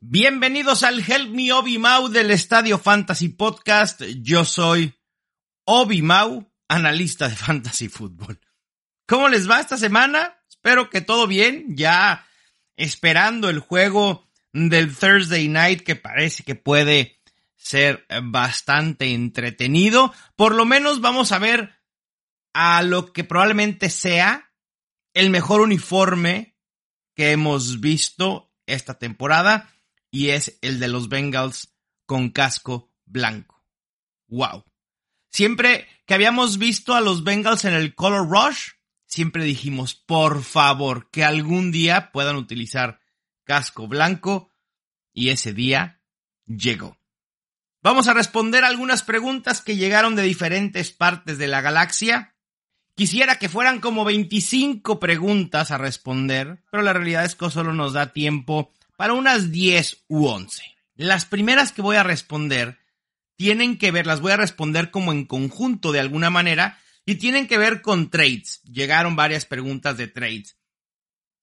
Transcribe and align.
Bienvenidos 0.00 0.82
al 0.82 0.98
Help 0.98 1.32
Me 1.32 1.52
Obi 1.52 1.78
Mau 1.78 2.08
del 2.08 2.32
Estadio 2.32 2.78
Fantasy 2.78 3.28
Podcast. 3.28 4.02
Yo 4.22 4.44
soy 4.44 4.92
Obi 5.64 6.02
Mau, 6.02 6.52
analista 6.66 7.28
de 7.28 7.36
Fantasy 7.36 7.88
Football. 7.88 8.40
¿Cómo 9.06 9.28
les 9.28 9.48
va 9.48 9.60
esta 9.60 9.78
semana? 9.78 10.36
Espero 10.48 10.90
que 10.90 11.00
todo 11.00 11.28
bien, 11.28 11.76
ya 11.76 12.26
esperando 12.76 13.50
el 13.50 13.60
juego 13.60 14.28
del 14.52 14.92
Thursday 14.92 15.46
Night 15.46 15.82
que 15.82 15.94
parece 15.94 16.42
que 16.42 16.56
puede 16.56 17.20
ser 17.54 18.04
bastante 18.24 19.14
entretenido. 19.14 20.12
Por 20.34 20.56
lo 20.56 20.64
menos 20.64 21.00
vamos 21.00 21.30
a 21.30 21.38
ver 21.38 21.72
a 22.52 22.82
lo 22.82 23.12
que 23.12 23.22
probablemente 23.22 23.90
sea 23.90 24.52
el 25.14 25.30
mejor 25.30 25.60
uniforme 25.60 26.55
que 27.16 27.32
hemos 27.32 27.80
visto 27.80 28.52
esta 28.66 28.98
temporada 28.98 29.74
y 30.10 30.28
es 30.28 30.58
el 30.60 30.78
de 30.78 30.88
los 30.88 31.08
Bengals 31.08 31.74
con 32.04 32.30
casco 32.30 32.92
blanco. 33.04 33.64
¡Wow! 34.28 34.64
Siempre 35.30 35.88
que 36.06 36.14
habíamos 36.14 36.58
visto 36.58 36.94
a 36.94 37.00
los 37.00 37.24
Bengals 37.24 37.64
en 37.64 37.74
el 37.74 37.94
Color 37.94 38.28
Rush, 38.28 38.72
siempre 39.06 39.44
dijimos, 39.44 39.94
por 39.94 40.44
favor, 40.44 41.10
que 41.10 41.24
algún 41.24 41.72
día 41.72 42.12
puedan 42.12 42.36
utilizar 42.36 43.00
casco 43.44 43.88
blanco 43.88 44.52
y 45.12 45.30
ese 45.30 45.52
día 45.52 46.02
llegó. 46.44 46.98
Vamos 47.82 48.08
a 48.08 48.14
responder 48.14 48.64
algunas 48.64 49.02
preguntas 49.02 49.62
que 49.62 49.76
llegaron 49.76 50.16
de 50.16 50.22
diferentes 50.22 50.90
partes 50.90 51.38
de 51.38 51.48
la 51.48 51.60
galaxia. 51.60 52.35
Quisiera 52.96 53.38
que 53.38 53.50
fueran 53.50 53.80
como 53.80 54.06
25 54.06 54.98
preguntas 54.98 55.70
a 55.70 55.76
responder, 55.76 56.62
pero 56.70 56.82
la 56.82 56.94
realidad 56.94 57.26
es 57.26 57.34
que 57.34 57.50
solo 57.50 57.74
nos 57.74 57.92
da 57.92 58.14
tiempo 58.14 58.72
para 58.96 59.12
unas 59.12 59.52
10 59.52 60.04
u 60.08 60.24
11. 60.24 60.62
Las 60.94 61.26
primeras 61.26 61.72
que 61.72 61.82
voy 61.82 61.96
a 61.96 62.02
responder 62.02 62.78
tienen 63.36 63.76
que 63.76 63.90
ver, 63.90 64.06
las 64.06 64.22
voy 64.22 64.32
a 64.32 64.38
responder 64.38 64.90
como 64.90 65.12
en 65.12 65.26
conjunto 65.26 65.92
de 65.92 66.00
alguna 66.00 66.30
manera 66.30 66.78
y 67.04 67.16
tienen 67.16 67.46
que 67.46 67.58
ver 67.58 67.82
con 67.82 68.08
trades. 68.08 68.62
Llegaron 68.62 69.14
varias 69.14 69.44
preguntas 69.44 69.98
de 69.98 70.08
trades. 70.08 70.56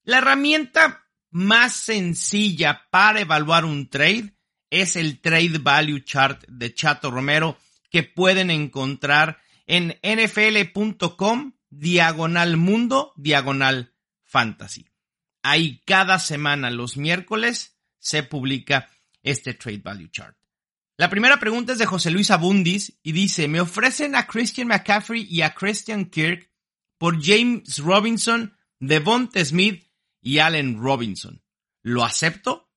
La 0.03 0.17
herramienta 0.17 1.05
más 1.29 1.75
sencilla 1.75 2.87
para 2.89 3.21
evaluar 3.21 3.63
un 3.63 3.91
trade 3.91 4.33
es 4.71 4.95
el 4.95 5.21
Trade 5.21 5.59
Value 5.59 6.03
Chart 6.03 6.43
de 6.47 6.73
Chato 6.73 7.11
Romero 7.11 7.59
que 7.91 8.01
pueden 8.01 8.49
encontrar 8.49 9.39
en 9.65 9.99
nfl.com 10.01 11.53
diagonal 11.69 12.57
mundo 12.57 13.13
diagonal 13.15 13.93
fantasy. 14.23 14.87
Ahí 15.41 15.81
cada 15.85 16.19
semana, 16.19 16.71
los 16.71 16.97
miércoles, 16.97 17.77
se 17.99 18.23
publica 18.23 18.89
este 19.21 19.53
Trade 19.53 19.81
Value 19.83 20.09
Chart. 20.09 20.37
La 20.97 21.09
primera 21.09 21.39
pregunta 21.39 21.73
es 21.73 21.79
de 21.79 21.85
José 21.85 22.11
Luis 22.11 22.31
Abundis 22.31 22.99
y 23.01 23.13
dice, 23.13 23.47
me 23.47 23.59
ofrecen 23.59 24.15
a 24.15 24.27
Christian 24.27 24.67
McCaffrey 24.67 25.27
y 25.29 25.41
a 25.41 25.53
Christian 25.53 26.05
Kirk 26.05 26.51
por 26.97 27.21
James 27.21 27.79
Robinson, 27.79 28.55
Devonta 28.79 29.43
Smith 29.43 29.83
y 30.21 30.39
Allen 30.39 30.79
Robinson. 30.79 31.43
¿Lo 31.81 32.03
acepto? 32.05 32.71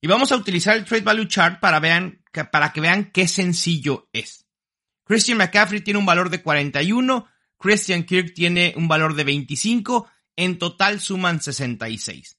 Y 0.00 0.06
vamos 0.06 0.32
a 0.32 0.36
utilizar 0.36 0.76
el 0.76 0.84
Trade 0.84 1.02
Value 1.02 1.26
Chart 1.26 1.60
para, 1.60 1.80
vean, 1.80 2.22
para 2.52 2.72
que 2.72 2.80
vean 2.80 3.10
qué 3.10 3.26
sencillo 3.26 4.08
es. 4.12 4.43
Christian 5.04 5.38
McCaffrey 5.38 5.80
tiene 5.80 5.98
un 5.98 6.06
valor 6.06 6.30
de 6.30 6.42
41, 6.42 7.26
Christian 7.58 8.04
Kirk 8.04 8.34
tiene 8.34 8.74
un 8.76 8.88
valor 8.88 9.14
de 9.14 9.24
25 9.24 10.08
en 10.36 10.58
total 10.58 11.00
suman 11.00 11.40
66. 11.40 12.38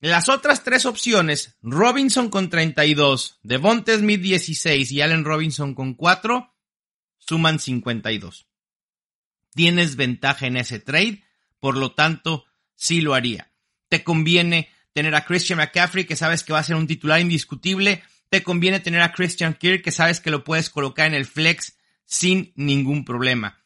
Las 0.00 0.30
otras 0.30 0.64
tres 0.64 0.86
opciones, 0.86 1.58
Robinson 1.60 2.30
con 2.30 2.48
32, 2.48 3.38
Devonta 3.42 3.94
Smith 3.96 4.22
16 4.22 4.92
y 4.92 5.02
Allen 5.02 5.24
Robinson 5.24 5.74
con 5.74 5.94
4, 5.94 6.54
suman 7.18 7.58
52. 7.58 8.46
Tienes 9.54 9.96
ventaja 9.96 10.46
en 10.46 10.56
ese 10.56 10.78
trade, 10.78 11.22
por 11.58 11.76
lo 11.76 11.92
tanto, 11.92 12.46
sí 12.76 13.02
lo 13.02 13.14
haría. 13.14 13.52
Te 13.90 14.02
conviene 14.02 14.70
tener 14.94 15.14
a 15.14 15.24
Christian 15.24 15.58
McCaffrey, 15.58 16.06
que 16.06 16.16
sabes 16.16 16.44
que 16.44 16.52
va 16.52 16.60
a 16.60 16.64
ser 16.64 16.76
un 16.76 16.86
titular 16.86 17.20
indiscutible. 17.20 18.02
Te 18.30 18.42
conviene 18.42 18.80
tener 18.80 19.02
a 19.02 19.12
Christian 19.12 19.54
Kirk, 19.54 19.82
que 19.82 19.92
sabes 19.92 20.20
que 20.20 20.30
lo 20.30 20.44
puedes 20.44 20.70
colocar 20.70 21.06
en 21.08 21.14
el 21.14 21.26
flex 21.26 21.76
sin 22.10 22.52
ningún 22.56 23.06
problema 23.06 23.60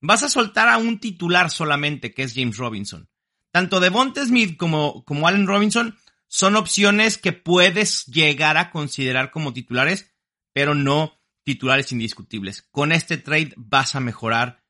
vas 0.00 0.22
a 0.22 0.28
soltar 0.28 0.68
a 0.68 0.78
un 0.78 0.98
titular 0.98 1.50
solamente, 1.50 2.12
que 2.12 2.22
es 2.22 2.34
James 2.34 2.56
Robinson. 2.56 3.08
Tanto 3.50 3.80
Devonta 3.80 4.24
Smith 4.24 4.56
como, 4.56 5.04
como 5.04 5.26
Allen 5.26 5.46
Robinson 5.46 5.96
son 6.26 6.56
opciones 6.56 7.18
que 7.18 7.32
puedes 7.32 8.06
llegar 8.06 8.56
a 8.56 8.70
considerar 8.70 9.30
como 9.30 9.52
titulares, 9.52 10.14
pero 10.52 10.74
no 10.74 11.18
titulares 11.44 11.90
indiscutibles. 11.92 12.62
Con 12.70 12.92
este 12.92 13.16
trade 13.16 13.54
vas 13.56 13.94
a 13.94 14.00
mejorar 14.00 14.62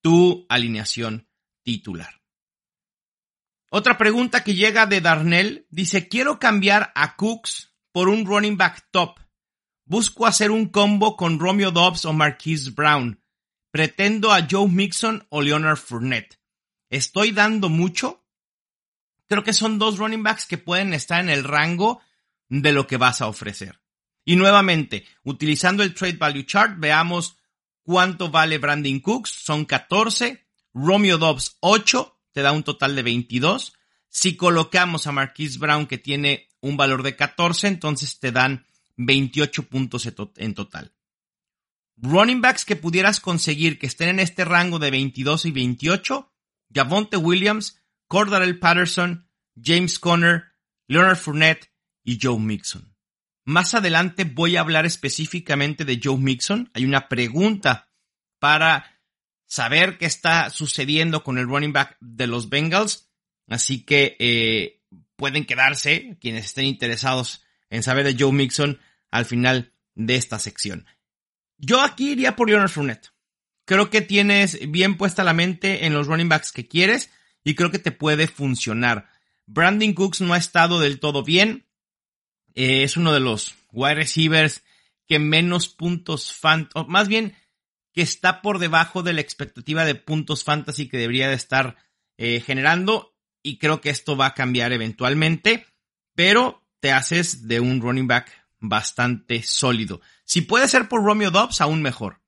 tu 0.00 0.46
alineación 0.48 1.28
titular. 1.62 2.22
Otra 3.70 3.98
pregunta 3.98 4.42
que 4.42 4.54
llega 4.54 4.86
de 4.86 5.00
Darnell 5.00 5.66
dice, 5.70 6.08
quiero 6.08 6.38
cambiar 6.38 6.92
a 6.94 7.16
Cooks 7.16 7.74
por 7.92 8.08
un 8.08 8.26
running 8.26 8.56
back 8.56 8.88
top. 8.90 9.18
Busco 9.92 10.24
hacer 10.24 10.50
un 10.50 10.70
combo 10.70 11.18
con 11.18 11.38
Romeo 11.38 11.70
Dobbs 11.70 12.06
o 12.06 12.14
Marquise 12.14 12.70
Brown. 12.70 13.20
Pretendo 13.70 14.32
a 14.32 14.48
Joe 14.50 14.66
Mixon 14.66 15.26
o 15.28 15.42
Leonard 15.42 15.76
Fournette. 15.76 16.38
¿Estoy 16.88 17.32
dando 17.32 17.68
mucho? 17.68 18.24
Creo 19.28 19.44
que 19.44 19.52
son 19.52 19.78
dos 19.78 19.98
running 19.98 20.22
backs 20.22 20.46
que 20.46 20.56
pueden 20.56 20.94
estar 20.94 21.20
en 21.20 21.28
el 21.28 21.44
rango 21.44 22.00
de 22.48 22.72
lo 22.72 22.86
que 22.86 22.96
vas 22.96 23.20
a 23.20 23.28
ofrecer. 23.28 23.82
Y 24.24 24.36
nuevamente, 24.36 25.04
utilizando 25.24 25.82
el 25.82 25.92
Trade 25.92 26.16
Value 26.16 26.46
Chart, 26.46 26.72
veamos 26.78 27.36
cuánto 27.82 28.30
vale 28.30 28.56
Brandon 28.56 28.98
Cooks. 28.98 29.28
Son 29.28 29.66
14. 29.66 30.42
Romeo 30.72 31.18
Dobbs 31.18 31.58
8. 31.60 32.18
Te 32.32 32.40
da 32.40 32.52
un 32.52 32.62
total 32.62 32.96
de 32.96 33.02
22. 33.02 33.74
Si 34.08 34.36
colocamos 34.36 35.06
a 35.06 35.12
Marquise 35.12 35.58
Brown 35.58 35.86
que 35.86 35.98
tiene 35.98 36.48
un 36.62 36.78
valor 36.78 37.02
de 37.02 37.14
14, 37.14 37.66
entonces 37.66 38.18
te 38.20 38.32
dan 38.32 38.64
28 38.96 39.68
puntos 39.68 40.08
en 40.36 40.54
total 40.54 40.94
running 42.02 42.40
backs 42.40 42.64
que 42.64 42.76
pudieras 42.76 43.20
conseguir 43.20 43.78
que 43.78 43.86
estén 43.86 44.08
en 44.08 44.20
este 44.20 44.44
rango 44.44 44.78
de 44.78 44.90
22 44.90 45.46
y 45.46 45.50
28, 45.52 46.32
Javonte 46.74 47.16
Williams, 47.16 47.80
Cordarel 48.08 48.58
Patterson, 48.58 49.28
James 49.60 49.98
Conner, 49.98 50.44
Leonard 50.88 51.16
Fournette 51.16 51.72
y 52.04 52.18
Joe 52.20 52.38
Mixon. 52.38 52.94
Más 53.44 53.74
adelante 53.74 54.24
voy 54.24 54.56
a 54.56 54.60
hablar 54.60 54.86
específicamente 54.86 55.84
de 55.84 56.00
Joe 56.02 56.18
Mixon. 56.18 56.70
Hay 56.74 56.84
una 56.84 57.08
pregunta 57.08 57.90
para 58.38 59.00
saber 59.46 59.98
qué 59.98 60.06
está 60.06 60.50
sucediendo 60.50 61.22
con 61.22 61.38
el 61.38 61.46
running 61.46 61.72
back 61.72 61.96
de 62.00 62.26
los 62.26 62.48
Bengals. 62.48 63.10
Así 63.48 63.84
que 63.84 64.16
eh, 64.18 64.82
pueden 65.16 65.44
quedarse 65.44 66.18
quienes 66.20 66.46
estén 66.46 66.66
interesados 66.66 67.41
en 67.72 67.82
saber 67.82 68.04
de 68.04 68.16
Joe 68.16 68.32
Mixon 68.32 68.78
al 69.10 69.24
final 69.24 69.72
de 69.94 70.16
esta 70.16 70.38
sección. 70.38 70.86
Yo 71.56 71.80
aquí 71.80 72.12
iría 72.12 72.36
por 72.36 72.48
Leonard 72.48 72.68
Fournette. 72.68 73.12
Creo 73.64 73.88
que 73.88 74.02
tienes 74.02 74.70
bien 74.70 74.96
puesta 74.96 75.24
la 75.24 75.32
mente 75.32 75.86
en 75.86 75.94
los 75.94 76.06
running 76.06 76.28
backs 76.28 76.52
que 76.52 76.68
quieres 76.68 77.10
y 77.42 77.54
creo 77.54 77.70
que 77.70 77.78
te 77.78 77.90
puede 77.90 78.28
funcionar. 78.28 79.08
Brandon 79.46 79.94
Cooks 79.94 80.20
no 80.20 80.34
ha 80.34 80.38
estado 80.38 80.80
del 80.80 81.00
todo 81.00 81.24
bien. 81.24 81.66
Eh, 82.54 82.82
es 82.82 82.98
uno 82.98 83.12
de 83.12 83.20
los 83.20 83.54
wide 83.72 83.94
receivers 83.94 84.62
que 85.08 85.18
menos 85.18 85.68
puntos 85.68 86.32
fan, 86.32 86.68
o 86.74 86.84
más 86.84 87.08
bien 87.08 87.34
que 87.94 88.02
está 88.02 88.42
por 88.42 88.58
debajo 88.58 89.02
de 89.02 89.14
la 89.14 89.22
expectativa 89.22 89.86
de 89.86 89.94
puntos 89.94 90.44
fantasy 90.44 90.88
que 90.88 90.98
debería 90.98 91.28
de 91.28 91.34
estar 91.34 91.76
eh, 92.18 92.40
generando 92.40 93.16
y 93.42 93.58
creo 93.58 93.80
que 93.80 93.90
esto 93.90 94.16
va 94.16 94.26
a 94.26 94.34
cambiar 94.34 94.72
eventualmente, 94.72 95.66
pero 96.14 96.61
te 96.82 96.90
haces 96.90 97.46
de 97.46 97.60
un 97.60 97.80
running 97.80 98.08
back 98.08 98.28
bastante 98.58 99.44
sólido. 99.44 100.00
Si 100.24 100.40
puede 100.40 100.66
ser 100.66 100.88
por 100.88 101.04
Romeo 101.04 101.30
Dobbs, 101.30 101.60
aún 101.60 101.80
mejor. 101.80 102.20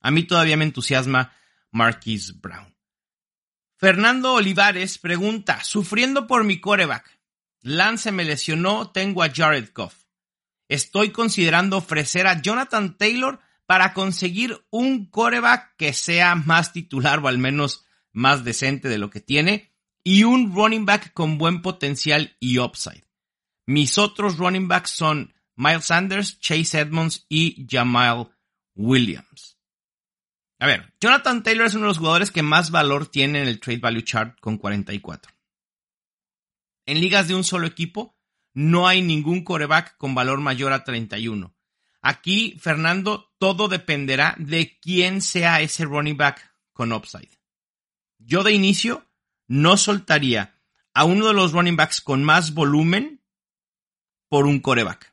A 0.00 0.10
mí 0.10 0.24
todavía 0.24 0.56
me 0.56 0.64
entusiasma 0.64 1.32
Marquise 1.70 2.32
Brown. 2.34 2.74
Fernando 3.76 4.34
Olivares 4.34 4.98
pregunta, 4.98 5.62
sufriendo 5.62 6.26
por 6.26 6.42
mi 6.42 6.60
coreback. 6.60 7.20
Lance 7.60 8.10
me 8.10 8.24
lesionó, 8.24 8.90
tengo 8.90 9.22
a 9.22 9.30
Jared 9.32 9.68
Goff. 9.72 9.94
Estoy 10.66 11.10
considerando 11.10 11.76
ofrecer 11.76 12.26
a 12.26 12.42
Jonathan 12.42 12.98
Taylor 12.98 13.38
para 13.64 13.94
conseguir 13.94 14.60
un 14.70 15.06
coreback 15.06 15.76
que 15.76 15.92
sea 15.92 16.34
más 16.34 16.72
titular 16.72 17.20
o 17.20 17.28
al 17.28 17.38
menos 17.38 17.86
más 18.10 18.42
decente 18.42 18.88
de 18.88 18.98
lo 18.98 19.08
que 19.08 19.20
tiene 19.20 19.70
y 20.02 20.24
un 20.24 20.52
running 20.52 20.84
back 20.84 21.12
con 21.12 21.38
buen 21.38 21.62
potencial 21.62 22.36
y 22.40 22.58
upside. 22.58 23.09
Mis 23.70 23.98
otros 23.98 24.36
running 24.36 24.66
backs 24.66 24.90
son 24.90 25.32
Miles 25.54 25.84
Sanders, 25.84 26.40
Chase 26.40 26.80
Edmonds 26.80 27.24
y 27.28 27.68
Jamal 27.70 28.36
Williams. 28.74 29.60
A 30.58 30.66
ver, 30.66 30.92
Jonathan 31.00 31.44
Taylor 31.44 31.68
es 31.68 31.74
uno 31.74 31.84
de 31.84 31.90
los 31.90 31.98
jugadores 31.98 32.32
que 32.32 32.42
más 32.42 32.72
valor 32.72 33.06
tiene 33.06 33.40
en 33.40 33.46
el 33.46 33.60
Trade 33.60 33.78
Value 33.78 34.02
Chart 34.02 34.40
con 34.40 34.58
44. 34.58 35.32
En 36.84 37.00
ligas 37.00 37.28
de 37.28 37.36
un 37.36 37.44
solo 37.44 37.68
equipo, 37.68 38.18
no 38.54 38.88
hay 38.88 39.02
ningún 39.02 39.44
coreback 39.44 39.96
con 39.98 40.16
valor 40.16 40.40
mayor 40.40 40.72
a 40.72 40.82
31. 40.82 41.54
Aquí, 42.02 42.58
Fernando, 42.60 43.32
todo 43.38 43.68
dependerá 43.68 44.34
de 44.36 44.80
quién 44.80 45.22
sea 45.22 45.60
ese 45.60 45.84
running 45.84 46.16
back 46.16 46.56
con 46.72 46.92
upside. 46.92 47.38
Yo 48.18 48.42
de 48.42 48.50
inicio 48.50 49.06
no 49.46 49.76
soltaría 49.76 50.60
a 50.92 51.04
uno 51.04 51.28
de 51.28 51.34
los 51.34 51.52
running 51.52 51.76
backs 51.76 52.00
con 52.00 52.24
más 52.24 52.52
volumen 52.52 53.19
por 54.30 54.46
un 54.46 54.60
coreback. 54.60 55.12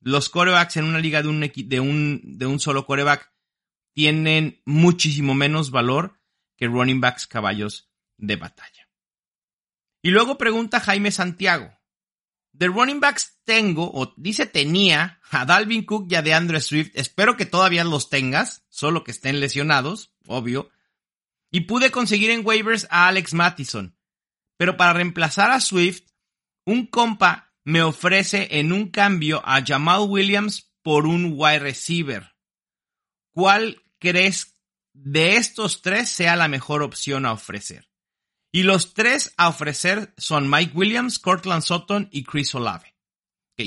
Los 0.00 0.30
corebacks 0.30 0.76
en 0.78 0.84
una 0.84 1.00
liga 1.00 1.20
de 1.20 1.28
un, 1.28 1.40
de 1.40 1.80
un, 1.80 2.20
de 2.38 2.46
un 2.46 2.60
solo 2.60 2.86
coreback 2.86 3.30
tienen 3.92 4.62
muchísimo 4.64 5.34
menos 5.34 5.70
valor 5.70 6.18
que 6.56 6.68
running 6.68 7.00
backs 7.00 7.26
caballos 7.26 7.90
de 8.16 8.36
batalla. 8.36 8.88
Y 10.00 10.10
luego 10.10 10.38
pregunta 10.38 10.80
Jaime 10.80 11.10
Santiago. 11.10 11.76
De 12.52 12.68
running 12.68 13.00
backs 13.00 13.40
tengo, 13.44 13.90
o 13.92 14.14
dice 14.16 14.46
tenía, 14.46 15.20
a 15.30 15.44
Dalvin 15.44 15.84
Cook 15.84 16.06
y 16.10 16.14
a 16.14 16.22
DeAndre 16.22 16.60
Swift. 16.60 16.92
Espero 16.94 17.36
que 17.36 17.46
todavía 17.46 17.82
los 17.82 18.10
tengas, 18.10 18.64
solo 18.68 19.02
que 19.02 19.10
estén 19.10 19.40
lesionados, 19.40 20.14
obvio. 20.26 20.70
Y 21.50 21.62
pude 21.62 21.90
conseguir 21.90 22.30
en 22.30 22.46
waivers 22.46 22.86
a 22.90 23.08
Alex 23.08 23.34
Mattison. 23.34 23.96
Pero 24.56 24.76
para 24.76 24.92
reemplazar 24.92 25.50
a 25.50 25.60
Swift, 25.60 26.04
un 26.64 26.86
compa 26.86 27.51
me 27.64 27.82
ofrece 27.82 28.58
en 28.58 28.72
un 28.72 28.90
cambio 28.90 29.42
a 29.44 29.62
Jamal 29.64 30.06
Williams 30.08 30.72
por 30.82 31.06
un 31.06 31.34
wide 31.36 31.60
receiver. 31.60 32.34
¿Cuál 33.32 33.82
crees 33.98 34.58
de 34.92 35.36
estos 35.36 35.80
tres 35.82 36.08
sea 36.08 36.36
la 36.36 36.48
mejor 36.48 36.82
opción 36.82 37.24
a 37.26 37.32
ofrecer? 37.32 37.88
Y 38.52 38.64
los 38.64 38.94
tres 38.94 39.32
a 39.36 39.48
ofrecer 39.48 40.12
son 40.18 40.50
Mike 40.50 40.72
Williams, 40.74 41.18
Cortland 41.18 41.62
Sutton 41.62 42.08
y 42.12 42.24
Chris 42.24 42.54
Olave. 42.54 42.92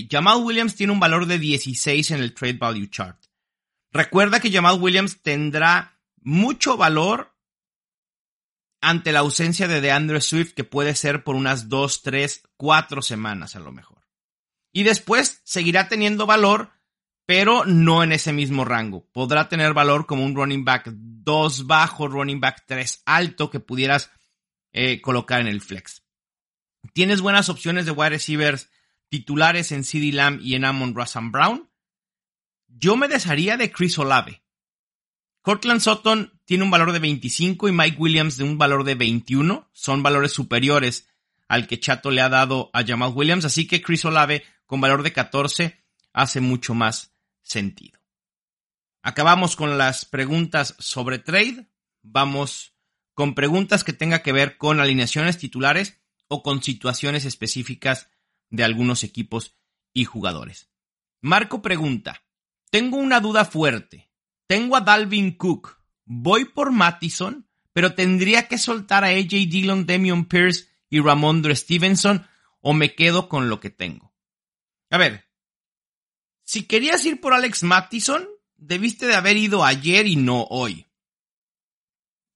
Jamal 0.10 0.44
Williams 0.44 0.76
tiene 0.76 0.94
un 0.94 1.00
valor 1.00 1.26
de 1.26 1.40
16 1.40 2.12
en 2.12 2.20
el 2.20 2.34
Trade 2.34 2.58
Value 2.58 2.88
Chart. 2.88 3.18
Recuerda 3.92 4.40
que 4.40 4.52
Jamal 4.52 4.80
Williams 4.80 5.22
tendrá 5.22 6.00
mucho 6.22 6.76
valor 6.76 7.35
ante 8.82 9.12
la 9.12 9.20
ausencia 9.20 9.68
de 9.68 9.82
DeAndre 9.82 10.22
Swift, 10.22 10.54
que 10.54 10.64
puede 10.64 10.96
ser 10.96 11.24
por 11.24 11.36
unas 11.36 11.70
2, 11.70 12.04
3, 12.04 12.44
4 12.58 13.02
semanas 13.02 13.56
a 13.56 13.60
lo 13.60 13.72
mejor. 13.72 14.06
Y 14.72 14.84
después 14.84 15.42
seguirá 15.44 15.88
teniendo 15.88 16.26
valor, 16.26 16.72
pero 17.26 17.66
no 17.66 18.04
en 18.04 18.12
ese 18.12 18.34
mismo 18.34 18.66
rango. 18.66 19.10
Podrá 19.12 19.50
tener 19.50 19.74
valor 19.74 20.06
como 20.06 20.24
un 20.24 20.36
running 20.36 20.66
back 20.66 20.90
2 20.94 21.66
bajo, 21.66 22.08
running 22.08 22.40
back 22.40 22.66
3 22.68 23.04
alto 23.06 23.50
que 23.50 23.60
pudieras 23.60 24.12
eh, 24.74 25.02
colocar 25.02 25.42
en 25.42 25.48
el 25.48 25.62
flex. 25.62 26.04
Tienes 26.94 27.22
buenas 27.22 27.50
opciones 27.50 27.86
de 27.86 27.92
wide 27.92 28.10
receivers 28.10 28.70
titulares 29.10 29.72
en 29.72 29.84
CD 29.84 30.12
Lamb 30.12 30.40
y 30.42 30.56
en 30.56 30.66
Amon 30.66 30.94
Russell 30.94 31.30
Brown. 31.32 31.70
Yo 32.68 32.98
me 32.98 33.08
desharía 33.08 33.58
de 33.58 33.72
Chris 33.72 33.98
Olave. 33.98 34.44
Cortland 35.42 35.80
Sutton 35.80 36.35
tiene 36.46 36.64
un 36.64 36.72
valor 36.72 36.92
de 36.92 37.00
25 37.00 37.68
y 37.68 37.72
Mike 37.72 37.98
Williams 38.00 38.38
de 38.38 38.44
un 38.44 38.58
valor 38.58 38.84
de 38.84 38.96
21. 38.96 39.70
Son 39.74 40.04
valores 40.04 40.32
superiores 40.32 41.10
al 41.48 41.68
que 41.68 41.80
Chato 41.80 42.12
le 42.12 42.22
ha 42.22 42.30
dado 42.30 42.70
a 42.74 42.84
Jamal 42.86 43.12
Williams, 43.14 43.46
así 43.46 43.68
que 43.68 43.82
Chris 43.82 44.06
Olave 44.06 44.44
con 44.66 44.82
valor 44.82 45.04
de 45.04 45.14
14 45.14 45.84
hace 46.14 46.42
mucho 46.42 46.74
más 46.74 47.14
sentido. 47.42 48.00
Acabamos 49.02 49.56
con 49.56 49.78
las 49.78 50.06
preguntas 50.06 50.76
sobre 50.80 51.20
trade. 51.20 51.68
Vamos 52.02 52.74
con 53.14 53.36
preguntas 53.36 53.84
que 53.84 53.94
tenga 53.94 54.24
que 54.24 54.32
ver 54.32 54.58
con 54.58 54.80
alineaciones 54.80 55.38
titulares 55.38 56.00
o 56.28 56.42
con 56.42 56.64
situaciones 56.64 57.26
específicas 57.26 58.10
de 58.50 58.64
algunos 58.64 59.04
equipos 59.04 59.56
y 59.94 60.06
jugadores. 60.06 60.70
Marco 61.22 61.62
pregunta, 61.62 62.24
tengo 62.70 62.98
una 62.98 63.20
duda 63.20 63.46
fuerte. 63.46 64.10
Tengo 64.48 64.76
a 64.76 64.82
Dalvin 64.82 65.38
Cook. 65.38 65.80
Voy 66.06 66.46
por 66.46 66.72
Mattison, 66.72 67.48
pero 67.74 67.94
tendría 67.94 68.48
que 68.48 68.58
soltar 68.58 69.04
a 69.04 69.08
AJ 69.08 69.50
Dillon, 69.50 69.86
Damian 69.86 70.26
Pierce 70.26 70.70
y 70.90 71.02
Ramondre 71.02 71.56
Stevenson 71.56 72.26
o 72.62 72.74
me 72.74 72.96
quedo 72.96 73.28
con 73.28 73.50
lo 73.50 73.60
que 73.60 73.70
tengo. 73.70 74.14
A 74.90 74.98
ver, 74.98 75.26
si 76.44 76.64
querías 76.64 77.04
ir 77.06 77.20
por 77.20 77.34
Alex 77.34 77.64
Mattison, 77.64 78.28
debiste 78.56 79.08
de 79.08 79.16
haber 79.16 79.36
ido 79.36 79.66
ayer 79.66 80.08
y 80.08 80.16
no 80.16 80.44
hoy. 80.44 80.88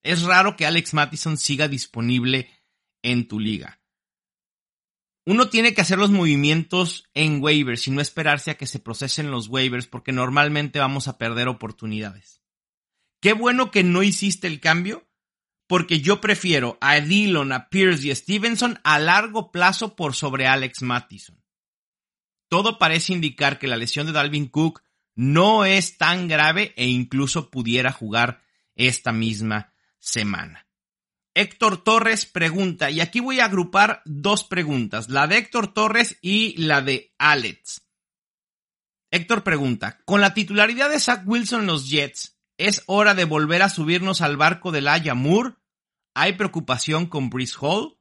Es 0.02 0.24
raro 0.24 0.56
que 0.56 0.66
Alex 0.66 0.94
Mattison 0.94 1.38
siga 1.38 1.68
disponible 1.68 2.50
en 3.02 3.28
tu 3.28 3.40
liga. 3.40 3.82
Uno 5.26 5.50
tiene 5.50 5.74
que 5.74 5.82
hacer 5.82 6.00
los 6.00 6.10
movimientos 6.10 7.08
en 7.14 7.42
waivers 7.44 7.88
y 7.88 7.92
no 7.92 8.02
esperarse 8.02 8.52
a 8.52 8.58
que 8.58 8.66
se 8.66 8.80
procesen 8.80 9.30
los 9.30 9.48
waivers 9.48 9.86
porque 9.86 10.12
normalmente 10.12 10.80
vamos 10.80 11.08
a 11.08 11.18
perder 11.18 11.48
oportunidades. 11.48 12.39
Qué 13.22 13.34
bueno 13.34 13.72
que 13.72 13.84
no 13.84 14.04
hiciste 14.04 14.48
el 14.48 14.60
cambio 14.60 15.10
porque 15.68 16.02
yo 16.02 16.20
prefiero 16.20 16.80
a 16.82 17.00
Dillon, 17.00 17.52
a 17.52 17.70
Pierce 17.70 18.08
y 18.08 18.12
a 18.12 18.16
Stevenson 18.16 18.80
a 18.84 18.98
largo 18.98 19.52
plazo 19.52 19.96
por 19.96 20.16
sobre 20.16 20.48
Alex 20.48 20.82
Mattison. 20.82 21.40
Todo 22.48 22.80
parece 22.80 23.14
indicar 23.14 23.60
que 23.60 23.68
la 23.68 23.78
lesión 23.78 24.08
de 24.08 24.14
Dalvin 24.14 24.48
Cook 24.48 24.82
no 25.14 25.66
es 25.66 25.98
tan 25.98 26.28
grave 26.28 26.74
e 26.76 26.88
incluso 26.88 27.52
pudiera 27.52 27.92
jugar 27.92 28.42
esta 28.76 29.12
misma 29.12 29.74
semana. 30.00 30.66
Héctor 31.36 31.84
Torres 31.84 32.26
pregunta, 32.26 32.90
y 32.90 33.02
aquí 33.02 33.20
voy 33.20 33.40
a 33.40 33.46
agrupar 33.46 34.02
dos 34.06 34.44
preguntas, 34.44 35.10
la 35.10 35.28
de 35.28 35.38
Héctor 35.38 35.74
Torres 35.74 36.18
y 36.22 36.58
la 36.58 36.82
de 36.82 37.14
Alex. 37.20 37.88
Héctor 39.12 39.44
pregunta, 39.44 40.02
con 40.06 40.22
la 40.22 40.34
titularidad 40.34 40.90
de 40.90 41.00
Zach 41.00 41.22
Wilson 41.28 41.62
en 41.62 41.68
los 41.68 41.90
Jets, 41.90 42.39
¿es 42.60 42.84
hora 42.86 43.16
de 43.16 43.26
volver 43.26 43.64
a 43.64 43.70
subirnos 43.70 44.22
al 44.22 44.38
barco 44.38 44.72
del 44.72 44.88
Moore? 45.16 45.56
¿Hay 46.14 46.34
preocupación 46.34 47.08
con 47.08 47.30
Brice 47.30 47.56
Hall? 47.60 47.98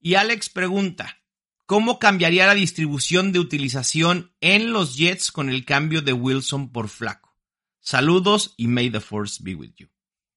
Y 0.00 0.16
Alex 0.16 0.50
pregunta, 0.50 1.22
¿cómo 1.64 1.98
cambiaría 1.98 2.46
la 2.46 2.54
distribución 2.54 3.32
de 3.32 3.38
utilización 3.38 4.34
en 4.40 4.72
los 4.72 4.96
Jets 4.96 5.30
con 5.30 5.48
el 5.48 5.64
cambio 5.64 6.02
de 6.02 6.12
Wilson 6.12 6.72
por 6.72 6.88
Flaco? 6.88 7.36
Saludos 7.80 8.54
y 8.56 8.66
may 8.66 8.90
the 8.90 9.00
force 9.00 9.42
be 9.42 9.54
with 9.54 9.72
you. 9.76 9.88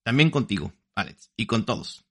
También 0.03 0.29
contigo 0.29 0.73
y 1.35 1.45
con 1.45 1.65
todos. 1.65 2.05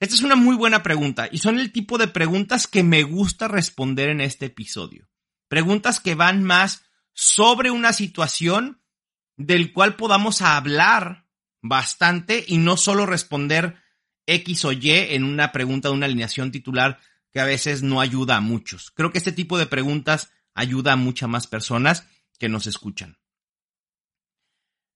Esta 0.00 0.14
es 0.14 0.22
una 0.22 0.36
muy 0.36 0.56
buena 0.56 0.82
pregunta 0.82 1.28
y 1.30 1.38
son 1.38 1.58
el 1.58 1.70
tipo 1.70 1.98
de 1.98 2.08
preguntas 2.08 2.66
que 2.66 2.82
me 2.82 3.02
gusta 3.02 3.46
responder 3.46 4.08
en 4.08 4.20
este 4.20 4.46
episodio. 4.46 5.08
Preguntas 5.48 6.00
que 6.00 6.14
van 6.14 6.42
más 6.42 6.84
sobre 7.12 7.70
una 7.70 7.92
situación 7.92 8.81
del 9.36 9.72
cual 9.72 9.96
podamos 9.96 10.42
hablar 10.42 11.26
bastante 11.60 12.44
y 12.46 12.58
no 12.58 12.76
solo 12.76 13.06
responder 13.06 13.76
X 14.26 14.64
o 14.64 14.72
Y 14.72 14.90
en 14.90 15.24
una 15.24 15.52
pregunta 15.52 15.88
de 15.88 15.94
una 15.94 16.06
alineación 16.06 16.52
titular 16.52 17.00
que 17.32 17.40
a 17.40 17.44
veces 17.44 17.82
no 17.82 18.00
ayuda 18.00 18.36
a 18.36 18.40
muchos. 18.40 18.90
Creo 18.90 19.10
que 19.10 19.18
este 19.18 19.32
tipo 19.32 19.58
de 19.58 19.66
preguntas 19.66 20.32
ayuda 20.54 20.92
a 20.92 20.96
muchas 20.96 21.28
más 21.28 21.46
personas 21.46 22.06
que 22.38 22.48
nos 22.48 22.66
escuchan. 22.66 23.18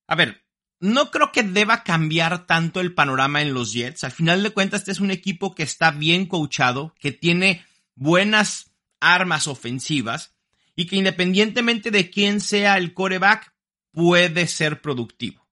A 0.06 0.14
ver, 0.14 0.44
no 0.78 1.10
creo 1.10 1.32
que 1.32 1.42
deba 1.42 1.82
cambiar 1.82 2.46
tanto 2.46 2.80
el 2.80 2.94
panorama 2.94 3.40
en 3.40 3.54
los 3.54 3.72
Jets. 3.72 4.04
Al 4.04 4.12
final 4.12 4.42
de 4.42 4.50
cuentas, 4.50 4.80
este 4.80 4.92
es 4.92 5.00
un 5.00 5.10
equipo 5.10 5.54
que 5.54 5.62
está 5.62 5.90
bien 5.90 6.26
coachado, 6.26 6.94
que 7.00 7.12
tiene 7.12 7.64
buenas 7.94 8.72
armas 9.00 9.46
ofensivas 9.46 10.36
y 10.74 10.86
que 10.86 10.96
independientemente 10.96 11.90
de 11.90 12.10
quién 12.10 12.40
sea 12.40 12.76
el 12.76 12.92
coreback, 12.92 13.54
puede 13.96 14.46
ser 14.46 14.82
productivo. 14.82 15.48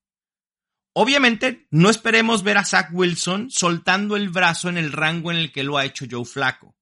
Obviamente, 0.93 1.67
no 1.71 1.89
esperemos 1.89 2.43
ver 2.43 2.59
a 2.59 2.65
Zach 2.67 2.91
Wilson 2.93 3.51
soltando 3.51 4.17
el 4.17 4.29
brazo 4.29 4.69
en 4.69 4.77
el 4.77 4.93
rango 4.93 5.33
en 5.33 5.39
el 5.39 5.51
que 5.51 5.65
lo 5.65 5.79
ha 5.79 5.87
hecho 5.87 6.05
Joe 6.09 6.27
Flaco. 6.27 6.77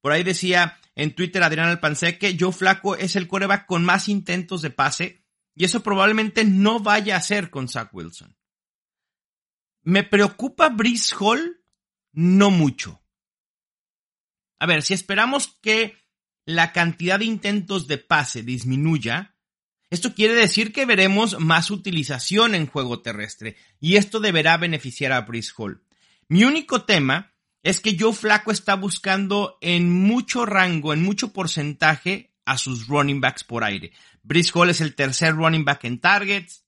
Por 0.00 0.10
ahí 0.10 0.24
decía 0.24 0.80
en 0.96 1.14
Twitter 1.14 1.44
Adrián 1.44 1.68
Alpanse 1.68 2.18
que 2.18 2.36
Joe 2.38 2.50
Flaco 2.50 2.96
es 2.96 3.14
el 3.14 3.28
coreback 3.28 3.66
con 3.66 3.84
más 3.84 4.08
intentos 4.08 4.62
de 4.62 4.70
pase 4.70 5.24
y 5.54 5.64
eso 5.64 5.84
probablemente 5.84 6.44
no 6.44 6.80
vaya 6.80 7.14
a 7.14 7.22
ser 7.22 7.50
con 7.50 7.68
Zach 7.68 7.94
Wilson. 7.94 8.36
¿Me 9.84 10.02
preocupa 10.02 10.70
Brice 10.70 11.14
Hall? 11.20 11.62
No 12.10 12.50
mucho. 12.50 13.00
A 14.58 14.66
ver, 14.66 14.82
si 14.82 14.92
esperamos 14.92 15.56
que 15.62 15.96
la 16.46 16.72
cantidad 16.72 17.20
de 17.20 17.26
intentos 17.26 17.86
de 17.86 17.98
pase 17.98 18.42
disminuya, 18.42 19.35
esto 19.90 20.14
quiere 20.14 20.34
decir 20.34 20.72
que 20.72 20.84
veremos 20.84 21.38
más 21.38 21.70
utilización 21.70 22.54
en 22.54 22.66
juego 22.66 23.02
terrestre 23.02 23.56
y 23.80 23.96
esto 23.96 24.18
deberá 24.20 24.56
beneficiar 24.56 25.12
a 25.12 25.20
Brice 25.20 25.52
Hall. 25.56 25.82
Mi 26.28 26.44
único 26.44 26.82
tema 26.82 27.32
es 27.62 27.80
que 27.80 27.96
Joe 27.98 28.12
Flaco 28.12 28.50
está 28.50 28.74
buscando 28.74 29.58
en 29.60 29.90
mucho 29.90 30.44
rango, 30.44 30.92
en 30.92 31.02
mucho 31.02 31.32
porcentaje 31.32 32.32
a 32.44 32.58
sus 32.58 32.86
running 32.88 33.20
backs 33.20 33.44
por 33.44 33.64
aire. 33.64 33.92
Brice 34.22 34.50
Hall 34.54 34.70
es 34.70 34.80
el 34.80 34.94
tercer 34.94 35.34
running 35.34 35.64
back 35.64 35.84
en 35.84 36.00
targets. 36.00 36.64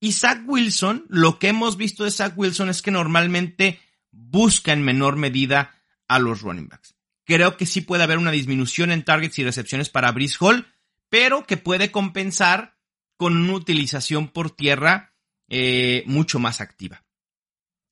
Y 0.00 0.12
Zach 0.12 0.42
Wilson, 0.46 1.04
lo 1.08 1.38
que 1.38 1.48
hemos 1.48 1.76
visto 1.76 2.04
de 2.04 2.10
Zach 2.10 2.32
Wilson 2.36 2.68
es 2.68 2.82
que 2.82 2.90
normalmente 2.90 3.80
busca 4.10 4.72
en 4.72 4.82
menor 4.82 5.16
medida 5.16 5.74
a 6.08 6.18
los 6.18 6.40
running 6.40 6.68
backs. 6.68 6.94
Creo 7.24 7.56
que 7.56 7.66
sí 7.66 7.82
puede 7.82 8.02
haber 8.02 8.18
una 8.18 8.30
disminución 8.30 8.90
en 8.90 9.04
targets 9.04 9.38
y 9.38 9.44
recepciones 9.44 9.90
para 9.90 10.10
Brice 10.10 10.36
Hall, 10.40 10.66
pero 11.12 11.44
que 11.44 11.58
puede 11.58 11.92
compensar 11.92 12.78
con 13.18 13.36
una 13.36 13.52
utilización 13.52 14.28
por 14.28 14.50
tierra 14.50 15.14
eh, 15.46 16.04
mucho 16.06 16.38
más 16.38 16.62
activa. 16.62 17.04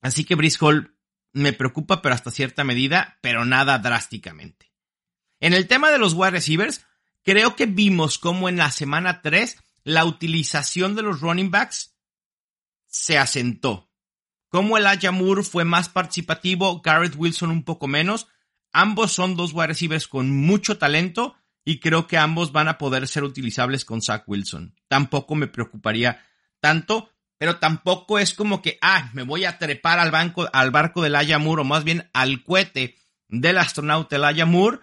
Así 0.00 0.24
que 0.24 0.36
Brice 0.36 0.56
Hall 0.62 0.96
me 1.34 1.52
preocupa, 1.52 2.00
pero 2.00 2.14
hasta 2.14 2.30
cierta 2.30 2.64
medida, 2.64 3.18
pero 3.20 3.44
nada 3.44 3.78
drásticamente. 3.78 4.72
En 5.38 5.52
el 5.52 5.66
tema 5.66 5.90
de 5.90 5.98
los 5.98 6.14
wide 6.14 6.30
receivers, 6.30 6.86
creo 7.22 7.56
que 7.56 7.66
vimos 7.66 8.18
como 8.18 8.48
en 8.48 8.56
la 8.56 8.70
semana 8.70 9.20
3 9.20 9.58
la 9.84 10.06
utilización 10.06 10.94
de 10.94 11.02
los 11.02 11.20
running 11.20 11.50
backs 11.50 11.98
se 12.86 13.18
asentó. 13.18 13.92
Como 14.48 14.78
el 14.78 14.86
Ayamur 14.86 15.44
fue 15.44 15.66
más 15.66 15.90
participativo, 15.90 16.80
Garrett 16.80 17.16
Wilson 17.16 17.50
un 17.50 17.64
poco 17.64 17.86
menos. 17.86 18.28
Ambos 18.72 19.12
son 19.12 19.36
dos 19.36 19.52
wide 19.52 19.66
receivers 19.66 20.08
con 20.08 20.34
mucho 20.34 20.78
talento 20.78 21.36
y 21.64 21.80
creo 21.80 22.06
que 22.06 22.18
ambos 22.18 22.52
van 22.52 22.68
a 22.68 22.78
poder 22.78 23.06
ser 23.06 23.24
utilizables 23.24 23.84
con 23.84 24.02
Zach 24.02 24.24
Wilson. 24.26 24.74
Tampoco 24.88 25.34
me 25.34 25.46
preocuparía 25.46 26.24
tanto, 26.60 27.10
pero 27.38 27.58
tampoco 27.58 28.18
es 28.18 28.34
como 28.34 28.62
que, 28.62 28.78
ah, 28.82 29.10
me 29.14 29.22
voy 29.22 29.44
a 29.44 29.58
trepar 29.58 29.98
al, 29.98 30.10
banco, 30.10 30.48
al 30.52 30.70
barco 30.70 31.02
del 31.02 31.16
Ayamur 31.16 31.60
o 31.60 31.64
más 31.64 31.84
bien 31.84 32.10
al 32.12 32.42
cohete 32.44 32.96
del 33.28 33.58
astronauta 33.58 34.16
el 34.16 34.24
Ayamur, 34.24 34.82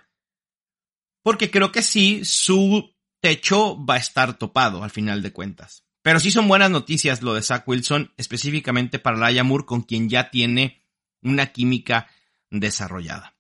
porque 1.24 1.52
creo 1.52 1.72
que 1.72 1.82
sí, 1.82 2.24
su 2.24 2.96
techo 3.20 3.84
va 3.86 3.96
a 3.96 4.00
estar 4.00 4.38
topado 4.38 4.84
al 4.84 4.92
final 4.92 5.22
de 5.22 5.34
cuentas. 5.34 5.84
Pero 6.02 6.20
sí 6.20 6.32
son 6.32 6.48
buenas 6.48 6.72
noticias 6.72 7.22
lo 7.22 7.34
de 7.34 7.42
Zach 7.42 7.68
Wilson, 7.68 8.14
específicamente 8.16 8.98
para 8.98 9.18
Laia 9.18 9.44
Moore, 9.44 9.66
con 9.66 9.82
quien 9.82 10.08
ya 10.08 10.30
tiene 10.30 10.82
una 11.22 11.48
química 11.48 12.08
desarrollada. 12.50 13.36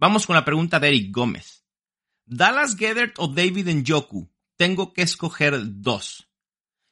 Vamos 0.00 0.26
con 0.26 0.34
la 0.34 0.44
pregunta 0.44 0.80
de 0.80 0.88
Eric 0.88 1.14
Gómez. 1.14 1.59
Dallas 2.30 2.76
Gethert 2.76 3.18
o 3.18 3.26
David 3.26 3.68
Njoku. 3.68 4.30
Tengo 4.56 4.92
que 4.92 5.02
escoger 5.02 5.58
dos. 5.82 6.28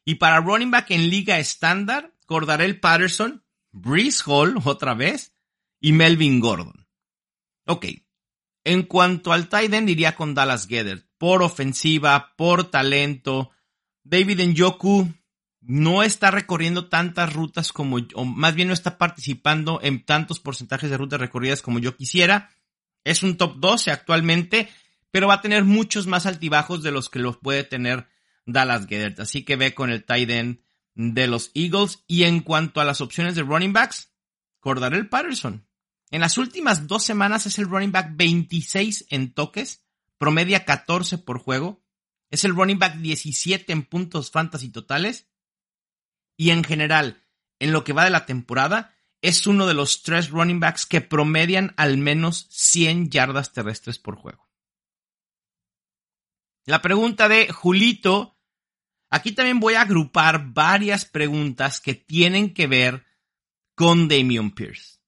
Y 0.04 0.16
para 0.16 0.40
running 0.40 0.72
back 0.72 0.90
en 0.90 1.10
liga 1.10 1.38
estándar, 1.38 2.12
Cordarel 2.26 2.80
Patterson, 2.80 3.44
Breeze 3.70 4.22
Hall 4.26 4.56
otra 4.64 4.94
vez 4.94 5.36
y 5.80 5.92
Melvin 5.92 6.40
Gordon. 6.40 6.88
Ok. 7.66 7.86
En 8.64 8.82
cuanto 8.82 9.32
al 9.32 9.48
tight 9.48 9.72
end, 9.72 9.86
diría 9.86 10.16
con 10.16 10.34
Dallas 10.34 10.66
Gethert. 10.66 11.06
Por 11.18 11.42
ofensiva, 11.42 12.34
por 12.36 12.64
talento, 12.64 13.52
David 14.02 14.40
Njoku 14.40 15.08
no 15.60 16.02
está 16.02 16.32
recorriendo 16.32 16.88
tantas 16.88 17.32
rutas 17.32 17.72
como, 17.72 17.98
o 18.14 18.24
más 18.24 18.54
bien 18.56 18.68
no 18.68 18.74
está 18.74 18.98
participando 18.98 19.78
en 19.82 20.04
tantos 20.04 20.40
porcentajes 20.40 20.90
de 20.90 20.96
rutas 20.96 21.20
recorridas 21.20 21.62
como 21.62 21.78
yo 21.78 21.96
quisiera. 21.96 22.50
Es 23.04 23.22
un 23.22 23.36
top 23.36 23.56
12 23.58 23.92
actualmente, 23.92 24.68
pero 25.10 25.28
va 25.28 25.34
a 25.34 25.40
tener 25.40 25.64
muchos 25.64 26.06
más 26.06 26.26
altibajos 26.26 26.82
de 26.82 26.90
los 26.90 27.08
que 27.08 27.18
los 27.18 27.38
puede 27.38 27.64
tener 27.64 28.08
Dallas 28.46 28.86
Gedert. 28.86 29.20
Así 29.20 29.44
que 29.44 29.56
ve 29.56 29.74
con 29.74 29.90
el 29.90 30.04
tight 30.04 30.30
end 30.30 30.60
de 30.94 31.26
los 31.26 31.50
Eagles. 31.54 32.04
Y 32.06 32.24
en 32.24 32.40
cuanto 32.40 32.80
a 32.80 32.84
las 32.84 33.00
opciones 33.00 33.34
de 33.34 33.42
running 33.42 33.72
backs, 33.72 34.12
Cordarel 34.60 35.08
Patterson. 35.08 35.66
En 36.10 36.20
las 36.20 36.38
últimas 36.38 36.86
dos 36.86 37.04
semanas 37.04 37.46
es 37.46 37.58
el 37.58 37.66
running 37.66 37.92
back 37.92 38.16
26 38.16 39.06
en 39.10 39.32
toques, 39.32 39.84
promedia 40.16 40.64
14 40.64 41.18
por 41.18 41.38
juego. 41.38 41.84
Es 42.30 42.44
el 42.44 42.54
running 42.54 42.78
back 42.78 42.96
17 42.96 43.72
en 43.72 43.82
puntos 43.84 44.30
fantasy 44.30 44.70
totales. 44.70 45.28
Y 46.36 46.50
en 46.50 46.64
general, 46.64 47.22
en 47.58 47.72
lo 47.72 47.84
que 47.84 47.92
va 47.92 48.04
de 48.04 48.10
la 48.10 48.26
temporada, 48.26 48.94
es 49.20 49.46
uno 49.46 49.66
de 49.66 49.74
los 49.74 50.02
tres 50.02 50.30
running 50.30 50.60
backs 50.60 50.86
que 50.86 51.00
promedian 51.00 51.74
al 51.76 51.98
menos 51.98 52.46
100 52.50 53.10
yardas 53.10 53.52
terrestres 53.52 53.98
por 53.98 54.16
juego. 54.16 54.47
La 56.68 56.82
pregunta 56.82 57.30
de 57.30 57.50
Julito. 57.50 58.36
Aquí 59.08 59.32
también 59.32 59.58
voy 59.58 59.72
a 59.72 59.80
agrupar 59.80 60.52
varias 60.52 61.06
preguntas 61.06 61.80
que 61.80 61.94
tienen 61.94 62.52
que 62.52 62.66
ver 62.66 63.06
con 63.74 64.06
Damian 64.06 64.50
Pierce. 64.50 64.98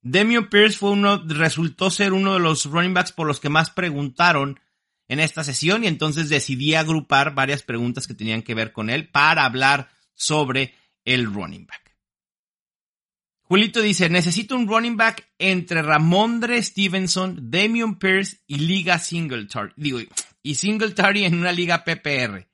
Damian 0.00 0.48
Pierce 0.48 0.78
fue 0.78 0.90
uno, 0.90 1.20
resultó 1.26 1.90
ser 1.90 2.12
uno 2.12 2.34
de 2.34 2.38
los 2.38 2.66
running 2.66 2.94
backs 2.94 3.10
por 3.10 3.26
los 3.26 3.40
que 3.40 3.48
más 3.48 3.70
preguntaron 3.70 4.60
en 5.08 5.18
esta 5.18 5.42
sesión 5.42 5.82
y 5.82 5.88
entonces 5.88 6.28
decidí 6.28 6.76
agrupar 6.76 7.34
varias 7.34 7.64
preguntas 7.64 8.06
que 8.06 8.14
tenían 8.14 8.42
que 8.42 8.54
ver 8.54 8.70
con 8.70 8.88
él 8.88 9.08
para 9.08 9.44
hablar 9.44 9.90
sobre 10.14 10.76
el 11.04 11.24
running 11.34 11.66
back. 11.66 11.96
Julito 13.42 13.82
dice, 13.82 14.08
necesito 14.08 14.54
un 14.54 14.68
running 14.68 14.96
back 14.96 15.28
entre 15.40 15.82
Ramondre 15.82 16.62
Stevenson, 16.62 17.50
Damian 17.50 17.98
Pierce 17.98 18.38
y 18.46 18.58
Liga 18.58 19.00
Singletary. 19.00 19.72
Digo, 19.74 19.98
y 20.42 20.56
Singletary 20.56 21.24
en 21.24 21.34
una 21.34 21.52
liga 21.52 21.84
PPR. 21.84 22.48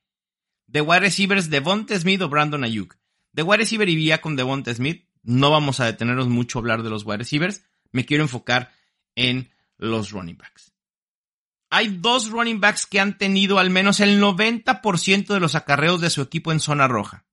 De 0.67 0.81
wide 0.81 1.01
receivers, 1.01 1.51
Devonte 1.51 1.99
Smith 1.99 2.23
o 2.23 2.29
Brandon 2.29 2.65
Ayuk. 2.65 2.97
De 3.33 3.43
wide 3.43 3.59
receiver 3.59 3.89
iría 3.89 4.21
con 4.21 4.37
Devonte 4.37 4.75
Smith. 4.75 5.09
No 5.23 5.51
vamos 5.51 5.81
a 5.81 5.87
detenernos 5.87 6.29
mucho 6.29 6.59
a 6.59 6.61
hablar 6.61 6.83
de 6.83 6.91
los 6.91 7.05
wide 7.05 7.19
receivers. 7.19 7.63
Me 7.91 8.05
quiero 8.05 8.25
enfocar 8.25 8.73
en 9.15 9.51
los 9.79 10.11
running 10.11 10.37
backs 10.37 10.73
hay 11.71 11.89
dos 11.89 12.31
running 12.31 12.61
backs 12.61 12.87
que 12.87 13.01
han 13.01 13.19
tenido 13.19 13.59
al 13.59 13.71
menos 13.71 14.01
el 14.01 14.21
90% 14.21 15.27
de 15.27 15.41
los 15.41 15.55
acarreos 15.55 16.01
de 16.01 16.11
su 16.11 16.23
equipo 16.23 16.53
en 16.53 16.61
zona 16.61 16.89
roja. 16.89 17.27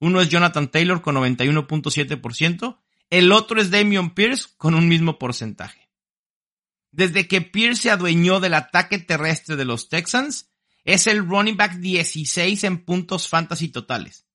Uno 0.00 0.20
es 0.20 0.28
Jonathan 0.28 0.68
Taylor 0.68 1.02
con 1.02 1.16
91.7%, 1.16 2.78
el 3.10 3.32
otro 3.32 3.60
es 3.60 3.70
Damian 3.70 4.10
Pierce 4.10 4.48
con 4.56 4.74
un 4.74 4.88
mismo 4.88 5.18
porcentaje. 5.18 5.85
Desde 6.96 7.28
que 7.28 7.42
Pierce 7.42 7.82
se 7.82 7.90
adueñó 7.90 8.40
del 8.40 8.54
ataque 8.54 8.98
terrestre 8.98 9.56
de 9.56 9.66
los 9.66 9.90
Texans, 9.90 10.50
es 10.82 11.06
el 11.06 11.28
running 11.28 11.58
back 11.58 11.74
16 11.74 12.64
en 12.64 12.86
puntos 12.86 13.28
fantasy 13.28 13.68
totales. 13.68 14.26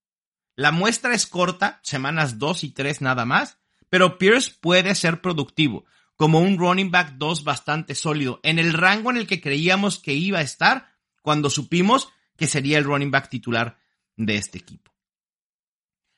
La 0.54 0.70
muestra 0.70 1.12
es 1.12 1.26
corta, 1.26 1.80
semanas 1.82 2.38
2 2.38 2.62
y 2.62 2.70
3 2.70 3.00
nada 3.00 3.24
más, 3.24 3.58
pero 3.88 4.16
Pierce 4.16 4.54
puede 4.60 4.94
ser 4.94 5.20
productivo 5.20 5.86
como 6.14 6.38
un 6.38 6.56
running 6.56 6.92
back 6.92 7.14
2 7.16 7.42
bastante 7.42 7.96
sólido, 7.96 8.38
en 8.44 8.60
el 8.60 8.74
rango 8.74 9.10
en 9.10 9.16
el 9.16 9.26
que 9.26 9.40
creíamos 9.40 9.98
que 9.98 10.14
iba 10.14 10.38
a 10.38 10.42
estar 10.42 10.86
cuando 11.20 11.50
supimos 11.50 12.10
que 12.36 12.46
sería 12.46 12.78
el 12.78 12.84
running 12.84 13.10
back 13.10 13.28
titular 13.28 13.76
de 14.14 14.36
este 14.36 14.58
equipo. 14.58 14.92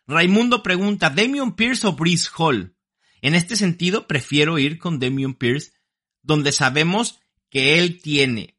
Raimundo 0.06 0.62
pregunta, 0.62 1.08
¿Damian 1.08 1.56
Pierce 1.56 1.86
o 1.86 1.94
Breeze 1.94 2.28
Hall? 2.36 2.76
En 3.22 3.34
este 3.34 3.56
sentido, 3.56 4.06
prefiero 4.06 4.58
ir 4.58 4.76
con 4.76 4.98
Damian 4.98 5.32
Pierce, 5.32 5.72
donde 6.24 6.50
sabemos 6.50 7.20
que 7.50 7.78
él 7.78 8.00
tiene 8.02 8.58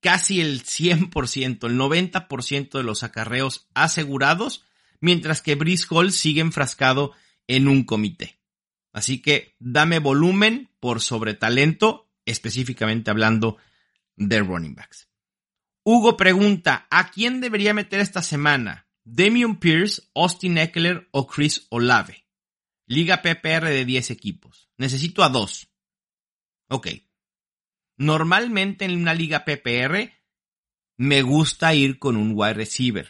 casi 0.00 0.42
el 0.42 0.62
100%, 0.62 1.66
el 1.66 1.78
90% 1.78 2.76
de 2.76 2.82
los 2.82 3.02
acarreos 3.02 3.68
asegurados, 3.72 4.62
mientras 5.00 5.40
que 5.40 5.54
Breeze 5.54 5.86
Hall 5.88 6.12
sigue 6.12 6.42
enfrascado 6.42 7.12
en 7.46 7.68
un 7.68 7.84
comité. 7.84 8.38
Así 8.92 9.22
que 9.22 9.56
dame 9.58 9.98
volumen 9.98 10.70
por 10.78 11.00
sobre 11.00 11.32
talento, 11.32 12.10
específicamente 12.26 13.10
hablando 13.10 13.56
de 14.16 14.40
running 14.40 14.74
backs. 14.74 15.08
Hugo 15.82 16.16
pregunta, 16.16 16.86
¿a 16.90 17.10
quién 17.10 17.40
debería 17.40 17.74
meter 17.74 18.00
esta 18.00 18.22
semana? 18.22 18.86
¿Damian 19.04 19.58
Pierce, 19.58 20.02
Austin 20.14 20.58
Eckler 20.58 21.08
o 21.12 21.26
Chris 21.26 21.66
Olave? 21.70 22.26
Liga 22.86 23.22
PPR 23.22 23.68
de 23.68 23.84
10 23.84 24.10
equipos. 24.10 24.68
Necesito 24.76 25.22
a 25.22 25.28
dos. 25.28 25.68
Ok. 26.68 26.88
Normalmente 27.96 28.84
en 28.84 28.96
una 28.96 29.14
liga 29.14 29.44
PPR 29.44 30.12
me 30.96 31.22
gusta 31.22 31.74
ir 31.74 31.98
con 31.98 32.16
un 32.16 32.32
wide 32.34 32.54
receiver. 32.54 33.08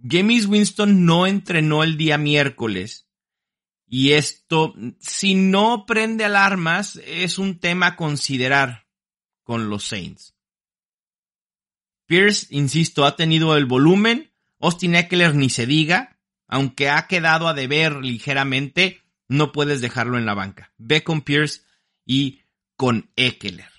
James 0.00 0.46
Winston 0.46 1.04
no 1.04 1.26
entrenó 1.26 1.82
el 1.82 1.96
día 1.96 2.18
miércoles 2.18 3.08
y 3.88 4.12
esto, 4.12 4.74
si 5.00 5.34
no 5.34 5.86
prende 5.86 6.24
alarmas, 6.24 7.00
es 7.06 7.38
un 7.38 7.58
tema 7.58 7.86
a 7.86 7.96
considerar 7.96 8.86
con 9.42 9.70
los 9.70 9.86
Saints. 9.86 10.34
Pierce, 12.06 12.46
insisto, 12.50 13.06
ha 13.06 13.16
tenido 13.16 13.56
el 13.56 13.64
volumen. 13.64 14.30
Austin 14.60 14.94
Eckler 14.94 15.34
ni 15.34 15.48
se 15.48 15.66
diga. 15.66 16.18
Aunque 16.46 16.90
ha 16.90 17.06
quedado 17.06 17.48
a 17.48 17.54
deber 17.54 17.96
ligeramente, 17.96 19.02
no 19.26 19.52
puedes 19.52 19.80
dejarlo 19.80 20.18
en 20.18 20.26
la 20.26 20.34
banca. 20.34 20.72
Ve 20.76 21.02
con 21.02 21.22
Pierce 21.22 21.62
y 22.08 22.40
con 22.74 23.12
Eckler. 23.14 23.70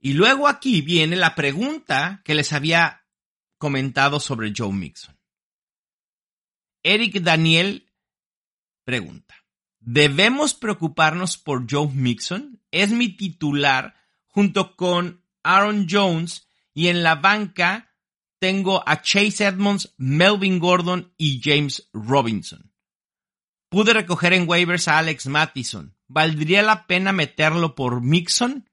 Y 0.00 0.12
luego 0.14 0.46
aquí 0.46 0.80
viene 0.80 1.16
la 1.16 1.34
pregunta 1.34 2.22
que 2.24 2.36
les 2.36 2.52
había 2.52 3.04
comentado 3.58 4.20
sobre 4.20 4.52
Joe 4.56 4.72
Mixon. 4.72 5.18
Eric 6.84 7.20
Daniel 7.20 7.84
Pregunta. 8.84 9.34
¿Debemos 9.80 10.54
preocuparnos 10.54 11.36
por 11.36 11.70
Joe 11.70 11.88
Mixon? 11.92 12.62
Es 12.70 12.90
mi 12.90 13.08
titular 13.10 13.94
junto 14.28 14.76
con 14.76 15.26
Aaron 15.42 15.86
Jones 15.90 16.48
y 16.72 16.86
en 16.86 17.02
la 17.02 17.16
banca 17.16 17.92
tengo 18.38 18.82
a 18.88 19.02
Chase 19.02 19.44
Edmonds, 19.44 19.94
Melvin 19.98 20.58
Gordon 20.58 21.12
y 21.18 21.40
James 21.42 21.90
Robinson. 21.92 22.67
Pude 23.68 23.92
recoger 23.92 24.32
en 24.32 24.48
waivers 24.48 24.88
a 24.88 24.98
Alex 24.98 25.26
Mattison. 25.26 25.94
¿Valdría 26.06 26.62
la 26.62 26.86
pena 26.86 27.12
meterlo 27.12 27.74
por 27.74 28.00
Mixon? 28.00 28.68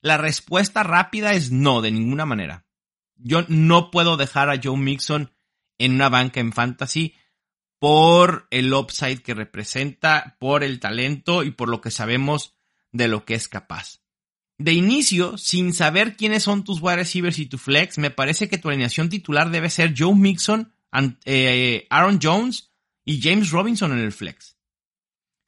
La 0.00 0.16
respuesta 0.16 0.84
rápida 0.84 1.32
es 1.32 1.50
no, 1.50 1.82
de 1.82 1.90
ninguna 1.90 2.24
manera. 2.24 2.66
Yo 3.16 3.44
no 3.48 3.90
puedo 3.90 4.16
dejar 4.16 4.48
a 4.48 4.60
Joe 4.62 4.76
Mixon 4.76 5.32
en 5.76 5.94
una 5.94 6.08
banca 6.08 6.38
en 6.38 6.52
fantasy 6.52 7.14
por 7.80 8.46
el 8.50 8.72
upside 8.72 9.22
que 9.22 9.34
representa, 9.34 10.36
por 10.38 10.62
el 10.62 10.78
talento 10.78 11.42
y 11.42 11.50
por 11.50 11.68
lo 11.68 11.80
que 11.80 11.90
sabemos 11.90 12.54
de 12.92 13.08
lo 13.08 13.24
que 13.24 13.34
es 13.34 13.48
capaz. 13.48 14.00
De 14.56 14.72
inicio, 14.72 15.38
sin 15.38 15.72
saber 15.72 16.16
quiénes 16.16 16.42
son 16.42 16.64
tus 16.64 16.80
wide 16.80 16.96
receivers 16.96 17.38
y 17.38 17.46
tu 17.46 17.58
flex, 17.58 17.98
me 17.98 18.10
parece 18.10 18.48
que 18.48 18.58
tu 18.58 18.68
alineación 18.68 19.08
titular 19.08 19.50
debe 19.50 19.70
ser 19.70 19.94
Joe 19.96 20.14
Mixon, 20.14 20.72
eh, 21.24 21.86
Aaron 21.90 22.18
Jones 22.20 22.67
y 23.08 23.22
James 23.22 23.50
Robinson 23.52 23.92
en 23.92 24.00
el 24.00 24.12
flex. 24.12 24.58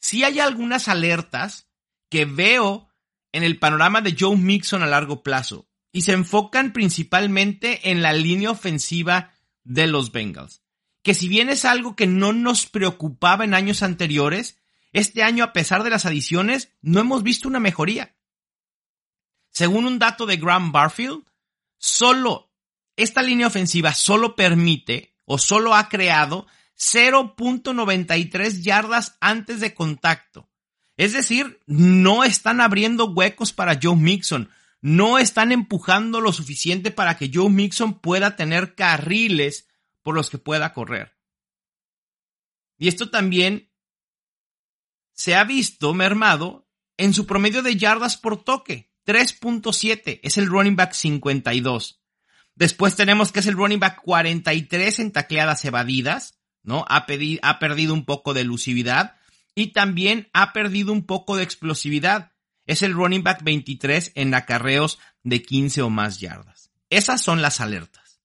Si 0.00 0.25
hay 0.25 0.40
algunas 0.40 0.88
alertas 0.88 1.69
que 2.09 2.25
veo 2.25 2.88
en 3.33 3.43
el 3.43 3.59
panorama 3.59 4.00
de 4.00 4.17
Joe 4.19 4.35
Mixon 4.35 4.83
a 4.83 4.87
largo 4.87 5.23
plazo 5.23 5.69
y 5.93 6.00
se 6.00 6.12
enfocan 6.12 6.73
principalmente 6.73 7.90
en 7.90 8.00
la 8.00 8.14
línea 8.14 8.50
ofensiva 8.50 9.35
de 9.62 9.87
los 9.88 10.11
Bengals. 10.11 10.62
Que 11.02 11.12
si 11.12 11.29
bien 11.29 11.50
es 11.50 11.67
algo 11.67 11.97
que 11.97 12.07
no 12.07 12.33
nos 12.33 12.64
preocupaba 12.64 13.45
en 13.45 13.52
años 13.52 13.83
anteriores, 13.83 14.59
este 14.95 15.23
año 15.23 15.45
a 15.45 15.52
pesar 15.52 15.83
de 15.83 15.90
las 15.90 16.07
adiciones 16.07 16.73
no 16.81 16.99
hemos 16.99 17.23
visto 17.23 17.47
una 17.47 17.61
mejoría. 17.61 18.17
Según 19.50 19.85
un 19.85 19.99
dato 19.99 20.25
de 20.25 20.38
Graham 20.38 20.73
Barfield, 20.73 21.25
solo 21.76 22.55
esta 22.97 23.21
línea 23.21 23.49
ofensiva 23.49 23.93
solo 23.93 24.35
permite 24.35 25.14
o 25.26 25.37
solo 25.37 25.75
ha 25.75 25.90
creado 25.90 26.47
0.93 26.81 28.63
yardas 28.63 29.19
antes 29.21 29.61
de 29.61 29.75
contacto. 29.75 30.49
Es 30.97 31.13
decir, 31.13 31.61
no 31.67 32.25
están 32.25 32.61
abriendo 32.61 33.07
huecos 33.07 33.53
para 33.53 33.79
Joe 33.81 33.97
Mixon, 33.97 34.51
no 34.81 35.19
están 35.19 35.53
empujando 35.53 36.21
lo 36.21 36.33
suficiente 36.33 36.91
para 36.91 37.19
que 37.19 37.31
Joe 37.33 37.51
Mixon 37.51 38.01
pueda 38.01 38.35
tener 38.35 38.75
carriles 38.75 39.69
por 40.03 40.15
los 40.15 40.31
que 40.31 40.39
pueda 40.39 40.73
correr. 40.73 41.17
Y 42.79 42.89
esto 42.89 43.11
también 43.11 43.71
se 45.13 45.35
ha 45.35 45.45
visto 45.45 45.93
mermado 45.93 46.67
en 46.97 47.13
su 47.13 47.27
promedio 47.27 47.63
de 47.63 47.77
yardas 47.77 48.17
por 48.17 48.43
toque, 48.43 48.91
3.7, 49.07 50.21
es 50.23 50.39
el 50.39 50.47
running 50.47 50.77
back 50.77 50.93
52. 50.93 52.03
Después 52.55 52.97
tenemos 52.97 53.33
que 53.33 53.41
es 53.41 53.47
el 53.47 53.55
running 53.55 53.81
back 53.81 54.01
43 54.03 54.99
en 54.99 55.13
tacleadas 55.13 55.65
evadidas, 55.67 56.40
¿no? 56.62 56.85
Ha, 56.88 57.07
ha 57.43 57.59
perdido 57.59 57.95
un 57.95 58.05
poco 58.05 58.35
de 58.35 58.43
elusividad 58.43 59.17
y 59.55 59.69
también 59.69 60.29
ha 60.33 60.52
perdido 60.52 60.93
un 60.93 61.05
poco 61.05 61.37
de 61.37 61.43
explosividad. 61.43 62.33
Es 62.67 62.83
el 62.83 62.93
running 62.93 63.23
back 63.23 63.43
23 63.43 64.12
en 64.14 64.35
acarreos 64.35 64.99
de 65.23 65.43
15 65.43 65.83
o 65.83 65.90
más 65.90 66.21
yardas. 66.21 66.71
Esas 66.88 67.23
son 67.23 67.43
las 67.43 67.61
alertas. 67.61 68.21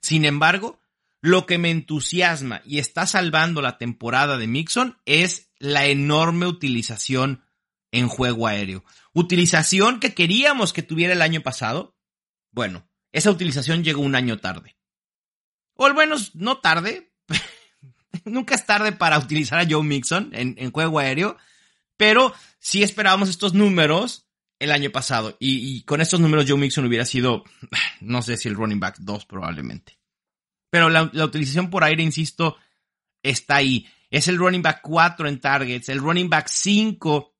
Sin 0.00 0.24
embargo, 0.24 0.80
lo 1.20 1.46
que 1.46 1.58
me 1.58 1.70
entusiasma 1.70 2.62
y 2.64 2.78
está 2.78 3.06
salvando 3.06 3.60
la 3.60 3.78
temporada 3.78 4.38
de 4.38 4.46
Mixon 4.46 4.98
es 5.04 5.50
la 5.58 5.86
enorme 5.86 6.46
utilización 6.46 7.44
en 7.90 8.08
juego 8.08 8.46
aéreo. 8.46 8.84
Utilización 9.12 10.00
que 10.00 10.14
queríamos 10.14 10.72
que 10.72 10.82
tuviera 10.82 11.12
el 11.12 11.22
año 11.22 11.40
pasado. 11.42 11.96
Bueno, 12.52 12.88
esa 13.12 13.30
utilización 13.30 13.82
llegó 13.82 14.02
un 14.02 14.14
año 14.14 14.38
tarde. 14.38 14.76
O 15.74 15.86
al 15.86 15.94
menos 15.94 16.34
no 16.34 16.58
tarde. 16.58 17.07
Nunca 18.28 18.54
es 18.54 18.66
tarde 18.66 18.92
para 18.92 19.18
utilizar 19.18 19.58
a 19.58 19.66
Joe 19.68 19.82
Mixon 19.82 20.30
en, 20.32 20.70
juego 20.70 20.98
aéreo. 20.98 21.36
Pero 21.96 22.32
sí 22.58 22.82
esperábamos 22.82 23.28
estos 23.28 23.54
números 23.54 24.28
el 24.58 24.70
año 24.70 24.90
pasado. 24.90 25.36
Y, 25.40 25.76
y, 25.76 25.82
con 25.82 26.00
estos 26.00 26.20
números 26.20 26.46
Joe 26.48 26.58
Mixon 26.58 26.84
hubiera 26.84 27.04
sido, 27.04 27.44
no 28.00 28.22
sé 28.22 28.36
si 28.36 28.48
el 28.48 28.54
running 28.54 28.80
back 28.80 28.98
2 28.98 29.26
probablemente. 29.26 29.98
Pero 30.70 30.90
la, 30.90 31.10
la, 31.12 31.24
utilización 31.24 31.70
por 31.70 31.84
aire, 31.84 32.02
insisto, 32.02 32.56
está 33.22 33.56
ahí. 33.56 33.86
Es 34.10 34.28
el 34.28 34.38
running 34.38 34.62
back 34.62 34.80
4 34.82 35.28
en 35.28 35.40
targets, 35.40 35.88
el 35.88 35.98
running 35.98 36.28
back 36.28 36.48
5 36.48 37.34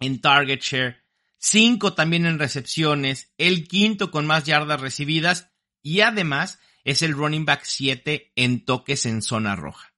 en 0.00 0.20
target 0.20 0.60
share, 0.60 1.04
5 1.38 1.94
también 1.94 2.26
en 2.26 2.38
recepciones, 2.38 3.32
el 3.38 3.66
quinto 3.66 4.10
con 4.10 4.26
más 4.26 4.44
yardas 4.44 4.80
recibidas 4.80 5.52
y 5.82 6.00
además 6.00 6.60
es 6.84 7.02
el 7.02 7.12
running 7.12 7.44
back 7.44 7.62
7 7.64 8.32
en 8.36 8.64
toques 8.64 9.06
en 9.06 9.22
zona 9.22 9.56
roja. 9.56 9.91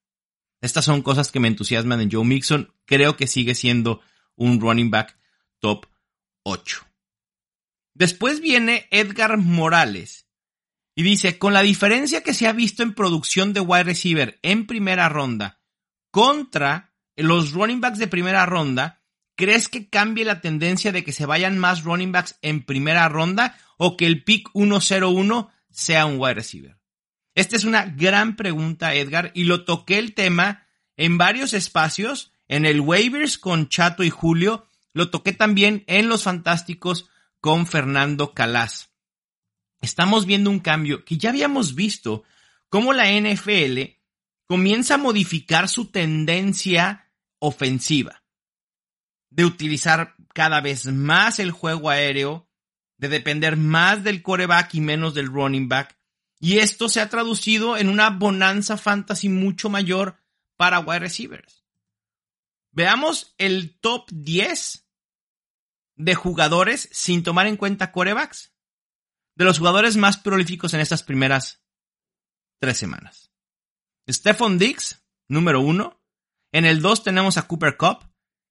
Estas 0.65 0.87
son 0.87 1.03
cosas 1.03 1.31
que 1.31 1.41
me 1.41 1.49
entusiasman 1.49 2.01
en 2.01 2.11
Joe 2.11 2.25
Mixon. 2.25 2.73
Creo 2.87 3.19
que 3.19 3.27
sigue 3.27 3.55
siendo 3.55 4.01
un 4.35 4.63
running 4.63 4.91
back 4.91 5.15
top 5.59 5.85
8. 6.43 6.87
Después 7.93 8.41
viene 8.41 8.89
Edgar 8.91 9.37
Morales 9.37 10.27
y 10.95 11.03
dice, 11.03 11.39
con 11.39 11.53
la 11.53 11.61
diferencia 11.61 12.23
que 12.23 12.33
se 12.33 12.47
ha 12.47 12.55
visto 12.55 12.83
en 12.83 12.95
producción 12.95 13.53
de 13.53 13.61
wide 13.61 13.85
receiver 13.85 14.39
en 14.41 14.67
primera 14.67 15.11
ronda 15.11 15.61
contra 16.11 16.95
los 17.15 17.53
running 17.53 17.83
backs 17.83 17.99
de 17.99 18.07
primera 18.07 18.47
ronda, 18.47 19.03
¿crees 19.37 19.69
que 19.69 19.91
cambie 19.91 20.25
la 20.25 20.41
tendencia 20.41 20.93
de 20.93 21.05
que 21.05 21.13
se 21.13 21.27
vayan 21.27 21.59
más 21.59 21.85
running 21.85 22.13
backs 22.13 22.39
en 22.41 22.65
primera 22.65 23.07
ronda 23.11 23.55
o 23.77 23.99
que 23.99 24.07
el 24.07 24.25
pick 24.25 24.49
101 24.55 25.51
sea 25.69 26.07
un 26.07 26.19
wide 26.19 26.33
receiver? 26.33 26.79
Esta 27.35 27.57
es 27.57 27.65
una 27.65 27.85
gran 27.85 28.37
pregunta, 28.37 28.95
Edgar, 28.95 29.33
y 29.35 29.45
lo 29.45 29.65
toqué 29.65 29.99
el 29.99 30.15
tema 30.15 30.67
en 30.97 31.19
varios 31.19 31.53
espacios, 31.53 32.33
en 32.49 32.67
el 32.67 32.81
waivers 32.81 33.39
con 33.39 33.69
Chato 33.69 34.05
y 34.05 34.11
Julio, 34.11 34.69
lo 34.93 35.11
toqué 35.11 35.33
también 35.33 35.83
en 35.87 36.09
los 36.09 36.23
fantásticos 36.23 37.09
con 37.41 37.67
Fernando 37.67 38.33
Calas 38.33 38.95
estamos 39.85 40.27
viendo 40.27 40.51
un 40.51 40.61
cambio 40.61 41.05
que 41.05 41.19
ya 41.19 41.31
habíamos 41.31 41.75
visto, 41.75 42.25
cómo 42.69 42.93
la 42.93 43.11
NFL 43.13 43.81
comienza 44.47 44.95
a 44.95 44.99
modificar 44.99 45.69
su 45.69 45.91
tendencia 45.91 47.11
ofensiva, 47.39 48.25
de 49.31 49.45
utilizar 49.45 50.15
cada 50.35 50.61
vez 50.61 50.87
más 50.87 51.39
el 51.39 51.51
juego 51.51 51.91
aéreo, 51.91 52.49
de 52.97 53.09
depender 53.09 53.57
más 53.57 54.03
del 54.03 54.23
coreback 54.23 54.75
y 54.75 54.81
menos 54.81 55.15
del 55.15 55.27
running 55.27 55.69
back. 55.69 55.97
Y 56.45 56.59
esto 56.59 56.91
se 56.91 57.01
ha 57.01 57.09
traducido 57.09 57.79
en 57.79 57.89
una 57.89 58.11
bonanza 58.11 58.77
fantasy 58.77 59.31
mucho 59.31 59.71
mayor 59.71 60.19
para 60.59 60.79
wide 60.79 60.99
receivers. 60.99 61.65
Veamos 62.71 63.35
el 63.39 63.81
top 63.81 64.11
10 64.11 64.87
de 65.97 66.15
jugadores 66.15 66.91
sin 66.93 67.23
tomar 67.23 67.47
en 67.47 67.57
cuenta 67.57 67.93
corebacks 67.93 68.53
de 69.37 69.47
los 69.47 69.59
jugadores 69.59 69.97
más 69.97 70.19
prolíficos 70.19 70.75
en 70.75 70.81
estas 70.81 71.03
primeras 71.03 71.65
tres 72.59 72.77
semanas. 72.77 73.33
Stephon 74.07 74.59
Diggs, 74.59 75.03
número 75.29 75.63
uno. 75.63 75.99
En 76.53 76.67
el 76.67 76.83
dos 76.83 77.03
tenemos 77.03 77.39
a 77.39 77.49
Cooper 77.49 77.79
Cup. 77.79 78.07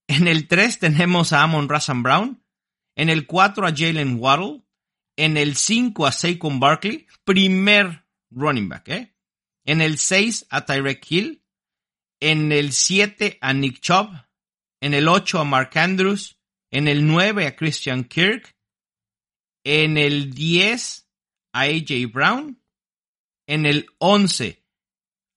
En 0.08 0.28
el 0.28 0.48
tres 0.48 0.80
tenemos 0.80 1.32
a 1.32 1.44
Amon 1.44 1.70
Russell 1.70 2.02
Brown. 2.02 2.44
En 2.96 3.10
el 3.10 3.28
cuatro 3.28 3.68
a 3.68 3.72
Jalen 3.72 4.18
Waddle. 4.20 4.63
En 5.16 5.38
el 5.38 5.56
cinco 5.56 6.06
a 6.06 6.12
Saquon 6.12 6.60
Barkley, 6.60 7.08
primer 7.24 8.06
running 8.32 8.70
back, 8.70 8.90
¿eh? 8.90 9.14
En 9.66 9.82
el 9.82 9.98
seis 9.98 10.46
a 10.50 10.66
Tyrek 10.66 11.06
Hill. 11.10 11.44
En 12.20 12.52
el 12.52 12.72
siete 12.72 13.38
a 13.42 13.54
Nick 13.54 13.80
Chubb. 13.80 14.10
En 14.82 14.94
el 14.94 15.08
ocho 15.08 15.40
a 15.40 15.44
Mark 15.44 15.78
Andrews. 15.78 16.40
En 16.72 16.88
el 16.88 17.06
nueve 17.06 17.48
a 17.48 17.56
Christian 17.56 18.04
Kirk. 18.04 18.56
En 19.64 19.98
el 19.98 20.34
10 20.34 21.10
a 21.54 21.62
AJ 21.62 22.12
Brown. 22.12 22.62
En 23.48 23.66
el 23.66 23.88
11 24.00 24.66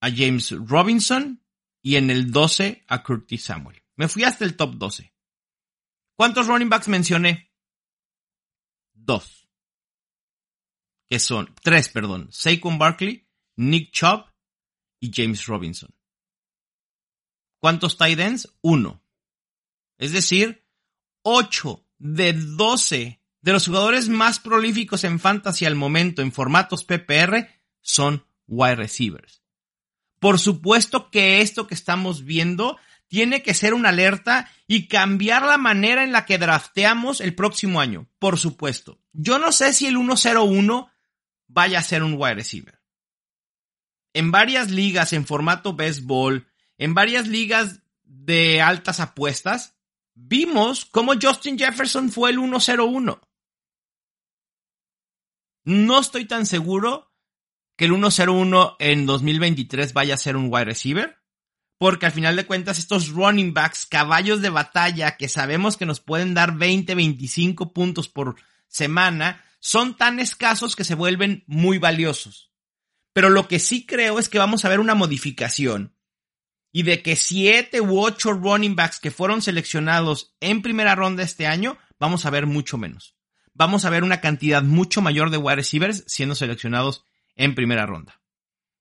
a 0.01 0.11
James 0.11 0.51
Robinson. 0.51 1.43
Y 1.83 1.97
en 1.97 2.11
el 2.11 2.33
12 2.33 2.85
a 2.89 3.03
Curtis 3.03 3.45
Samuel. 3.45 3.83
Me 3.97 4.09
fui 4.09 4.25
hasta 4.25 4.45
el 4.45 4.57
top 4.57 4.75
12. 4.75 5.13
¿Cuántos 6.17 6.47
running 6.47 6.69
backs 6.69 6.89
mencioné? 6.89 7.53
Dos. 8.93 9.46
Que 11.09 11.19
son, 11.19 11.55
tres, 11.63 11.89
perdón. 11.89 12.29
Saquon 12.31 12.79
Barkley, 12.79 13.29
Nick 13.57 13.93
Chubb 13.93 14.27
y 15.01 15.11
James 15.15 15.47
Robinson. 15.47 15.95
¿Cuántos 17.61 17.97
tight 17.97 18.19
ends? 18.19 18.55
Uno. 18.61 19.03
Es 19.99 20.13
decir, 20.13 20.65
8 21.23 21.85
de 21.99 22.33
12 22.33 23.21
de 23.41 23.53
los 23.53 23.67
jugadores 23.67 24.09
más 24.09 24.41
prolíficos 24.41 25.05
en 25.05 25.21
fantasy 25.21 25.65
al 25.65 25.75
momento 25.75 26.23
en 26.23 26.33
formatos 26.33 26.85
PPR 26.85 27.49
son 27.81 28.27
wide 28.47 28.77
receivers. 28.77 29.43
Por 30.19 30.39
supuesto 30.39 31.11
que 31.11 31.41
esto 31.41 31.67
que 31.67 31.75
estamos 31.75 32.25
viendo 32.25 32.79
tiene 33.09 33.43
que 33.43 33.55
ser 33.55 33.75
una 33.75 33.91
alerta 33.91 34.51
y 34.67 34.89
cambiar 34.89 35.43
la 35.43 35.59
manera 35.59 36.03
en 36.03 36.13
la 36.13 36.27
que 36.27 36.39
drafteamos 36.39 37.21
el 37.21 37.35
próximo 37.35 37.81
año. 37.81 38.09
Por 38.19 38.39
supuesto. 38.39 39.01
Yo 39.13 39.39
no 39.39 39.53
sé 39.53 39.73
si 39.73 39.87
el 39.87 39.97
101 39.97 40.91
vaya 41.49 41.79
a 41.79 41.83
ser 41.83 42.03
un 42.03 42.15
wide 42.15 42.35
receiver. 42.35 42.81
En 44.13 44.31
varias 44.31 44.71
ligas 44.71 45.13
en 45.13 45.27
formato 45.27 45.75
baseball, 45.75 46.47
en 46.79 46.95
varias 46.95 47.27
ligas 47.29 47.81
de 48.03 48.63
altas 48.63 49.01
apuestas, 49.01 49.77
vimos 50.15 50.87
cómo 50.87 51.13
Justin 51.21 51.59
Jefferson 51.59 52.11
fue 52.11 52.31
el 52.31 52.39
1-0-1. 52.39 53.21
No 55.65 56.01
estoy 56.01 56.25
tan 56.27 56.47
seguro 56.47 57.13
que 57.77 57.87
el 57.87 57.93
1-0-1 57.93 58.77
en 58.79 59.07
2023 59.07 59.93
vaya 59.93 60.15
a 60.15 60.19
ser 60.19 60.37
un 60.37 60.49
wide 60.51 60.65
receiver, 60.65 61.19
porque 61.79 62.07
al 62.07 62.13
final 62.13 62.37
de 62.37 62.47
cuentas 62.47 62.79
estos 62.79 63.11
running 63.11 63.53
backs, 63.53 63.85
caballos 63.85 64.41
de 64.41 64.49
batalla 64.49 65.17
que 65.17 65.29
sabemos 65.29 65.77
que 65.77 65.85
nos 65.85 66.01
pueden 66.01 66.33
dar 66.35 66.57
20, 66.57 66.95
25 66.95 67.73
puntos 67.73 68.09
por 68.09 68.37
semana, 68.69 69.45
son 69.67 69.97
tan 69.97 70.21
escasos 70.21 70.77
que 70.77 70.85
se 70.85 70.95
vuelven 70.95 71.43
muy 71.49 71.79
valiosos. 71.79 72.53
Pero 73.13 73.31
lo 73.31 73.49
que 73.49 73.59
sí 73.59 73.85
creo 73.85 74.21
es 74.21 74.29
que 74.29 74.39
vamos 74.39 74.65
a 74.65 74.69
ver 74.69 74.79
una 74.79 74.95
modificación 74.95 75.97
y 76.71 76.85
de 76.85 77.03
que 77.03 77.17
siete 77.17 77.81
u 77.81 77.99
ocho 77.99 78.33
running 78.33 78.77
backs 78.77 79.01
que 79.01 79.11
fueron 79.11 79.43
seleccionados 79.43 80.37
en 80.39 80.63
primera 80.63 80.95
ronda 80.95 81.25
este 81.25 81.49
año, 81.49 81.79
vamos 81.99 82.27
a 82.27 82.31
ver 82.31 82.47
mucho 82.47 82.79
menos. 82.79 83.17
Vamos 83.55 83.85
a 83.85 83.91
ver 83.91 84.05
una 84.05 84.21
cantidad 84.21 84.63
mucho 84.63 85.03
mayor 85.03 85.31
de 85.31 85.39
wide 85.39 85.57
receivers 85.57 86.05
siendo 86.07 86.37
seleccionados 86.37 87.05
en 87.35 87.57
primera 87.57 87.87
ronda. 87.87 88.21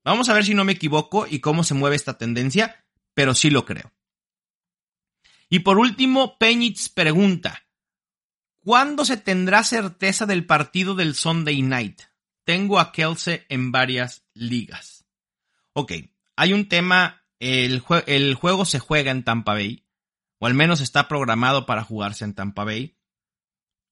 Vamos 0.04 0.30
a 0.30 0.34
ver 0.34 0.46
si 0.46 0.54
no 0.54 0.66
me 0.66 0.74
equivoco 0.74 1.26
y 1.28 1.40
cómo 1.40 1.64
se 1.64 1.74
mueve 1.74 1.96
esta 1.96 2.20
tendencia, 2.20 2.86
pero 3.16 3.34
sí 3.34 3.50
lo 3.50 3.66
creo. 3.66 3.92
Y 5.50 5.60
por 5.60 5.80
último, 5.80 6.38
Peñitz 6.38 6.90
pregunta, 6.90 7.65
¿cuándo 8.66 9.06
se 9.06 9.16
tendrá 9.16 9.64
certeza 9.64 10.26
del 10.26 10.46
partido 10.46 10.96
del 10.96 11.14
Sunday 11.14 11.62
Night? 11.62 12.02
Tengo 12.44 12.80
a 12.80 12.92
Kelsey 12.92 13.44
en 13.48 13.72
varias 13.72 14.26
ligas. 14.34 15.06
Ok, 15.74 15.94
hay 16.36 16.52
un 16.52 16.68
tema 16.68 17.24
el, 17.40 17.84
el 18.08 18.34
juego 18.34 18.66
se 18.66 18.80
juega 18.80 19.12
en 19.12 19.24
Tampa 19.24 19.54
Bay, 19.54 19.86
o 20.40 20.48
al 20.48 20.56
menos 20.56 20.82
está 20.82 21.08
programado 21.08 21.68
para 21.68 21.84
jugarse 21.84 22.26
en 22.26 22.34
Tampa 22.34 22.64
Bay. 22.64 22.98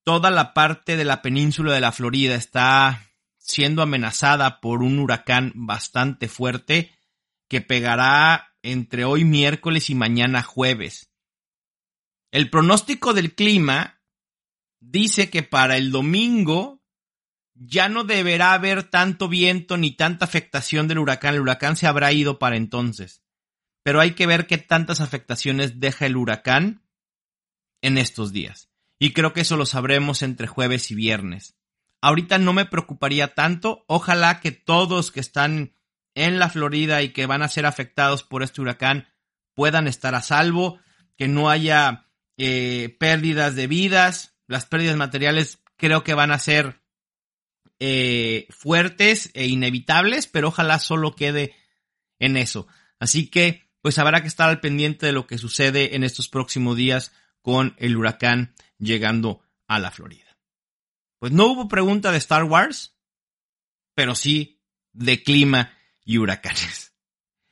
Toda 0.03 0.31
la 0.31 0.55
parte 0.55 0.97
de 0.97 1.05
la 1.05 1.21
península 1.21 1.71
de 1.73 1.81
la 1.81 1.91
Florida 1.91 2.35
está 2.35 3.11
siendo 3.37 3.83
amenazada 3.83 4.59
por 4.59 4.81
un 4.81 4.97
huracán 4.97 5.51
bastante 5.55 6.27
fuerte 6.27 6.97
que 7.47 7.61
pegará 7.61 8.55
entre 8.63 9.05
hoy 9.05 9.23
miércoles 9.23 9.91
y 9.91 9.95
mañana 9.95 10.41
jueves. 10.41 11.11
El 12.31 12.49
pronóstico 12.49 13.13
del 13.13 13.35
clima 13.35 13.92
dice 14.91 15.29
que 15.29 15.43
para 15.43 15.77
el 15.77 15.91
domingo 15.91 16.81
ya 17.55 17.89
no 17.89 18.03
deberá 18.03 18.53
haber 18.53 18.83
tanto 18.83 19.27
viento 19.29 19.77
ni 19.77 19.91
tanta 19.91 20.25
afectación 20.25 20.87
del 20.87 20.99
huracán. 20.99 21.35
El 21.35 21.41
huracán 21.41 21.75
se 21.75 21.87
habrá 21.87 22.11
ido 22.11 22.39
para 22.39 22.57
entonces 22.57 23.23
pero 23.83 23.99
hay 23.99 24.11
que 24.11 24.25
ver 24.25 24.47
qué 24.47 24.57
tantas 24.57 25.01
afectaciones 25.01 25.79
deja 25.79 26.05
el 26.05 26.15
huracán 26.15 26.87
en 27.81 27.97
estos 27.97 28.31
días. 28.31 28.69
Y 28.97 29.11
creo 29.11 29.33
que 29.33 29.41
eso 29.41 29.57
lo 29.57 29.65
sabremos 29.65 30.21
entre 30.21 30.47
jueves 30.47 30.89
y 30.89 30.95
viernes. 30.95 31.57
Ahorita 32.01 32.37
no 32.37 32.53
me 32.53 32.65
preocuparía 32.65 33.33
tanto. 33.33 33.83
Ojalá 33.87 34.39
que 34.39 34.51
todos 34.51 35.11
que 35.11 35.19
están 35.19 35.75
en 36.15 36.39
la 36.39 36.49
Florida 36.49 37.01
y 37.01 37.09
que 37.09 37.25
van 37.25 37.41
a 37.41 37.49
ser 37.49 37.65
afectados 37.65 38.23
por 38.23 38.43
este 38.43 38.61
huracán 38.61 39.07
puedan 39.53 39.87
estar 39.87 40.15
a 40.15 40.21
salvo, 40.21 40.79
que 41.17 41.27
no 41.27 41.49
haya 41.49 42.07
eh, 42.37 42.95
pérdidas 42.99 43.55
de 43.55 43.67
vidas. 43.67 44.32
Las 44.47 44.65
pérdidas 44.65 44.95
materiales 44.95 45.59
creo 45.77 46.03
que 46.03 46.13
van 46.13 46.31
a 46.31 46.39
ser 46.39 46.81
eh, 47.79 48.47
fuertes 48.49 49.31
e 49.33 49.47
inevitables, 49.47 50.27
pero 50.27 50.49
ojalá 50.49 50.79
solo 50.79 51.15
quede 51.15 51.55
en 52.19 52.37
eso. 52.37 52.67
Así 52.99 53.27
que 53.27 53.63
pues 53.81 53.99
habrá 53.99 54.21
que 54.21 54.29
estar 54.29 54.49
al 54.49 54.61
pendiente 54.61 55.05
de 55.05 55.11
lo 55.11 55.27
que 55.27 55.37
sucede 55.37 55.95
en 55.95 56.05
estos 56.05 56.29
próximos 56.29 56.77
días 56.77 57.11
con 57.41 57.75
el 57.77 57.97
huracán 57.97 58.55
llegando 58.79 59.41
a 59.67 59.77
la 59.79 59.91
Florida. 59.91 60.37
Pues 61.19 61.33
no 61.33 61.47
hubo 61.47 61.67
pregunta 61.67 62.11
de 62.11 62.17
Star 62.17 62.45
Wars, 62.45 62.97
pero 63.93 64.15
sí 64.15 64.61
de 64.93 65.21
clima 65.21 65.73
y 66.05 66.17
huracanes. 66.17 66.93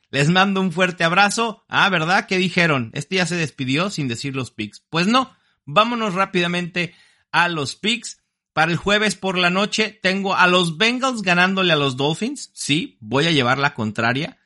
Les 0.10 0.30
mando 0.30 0.62
un 0.62 0.72
fuerte 0.72 1.04
abrazo. 1.04 1.66
Ah, 1.68 1.90
¿verdad? 1.90 2.28
¿Qué 2.28 2.38
dijeron? 2.38 2.92
Este 2.94 3.16
ya 3.16 3.26
se 3.26 3.36
despidió 3.36 3.90
sin 3.90 4.08
decir 4.08 4.36
los 4.36 4.52
picks. 4.52 4.86
Pues 4.90 5.08
no, 5.08 5.36
vámonos 5.66 6.14
rápidamente 6.14 6.94
a 7.32 7.50
los 7.50 7.76
picks. 7.76 8.20
Para 8.54 8.72
el 8.72 8.78
jueves 8.78 9.16
por 9.16 9.38
la 9.38 9.50
noche 9.50 9.98
tengo 10.02 10.36
a 10.36 10.46
los 10.48 10.78
Bengals 10.78 11.22
ganándole 11.22 11.74
a 11.74 11.78
los 11.78 11.96
Dolphins. 11.96 12.52
Sí, 12.54 12.98
voy 13.00 13.28
a 13.28 13.32
llevar 13.32 13.58
la 13.58 13.74
contraria 13.74 14.38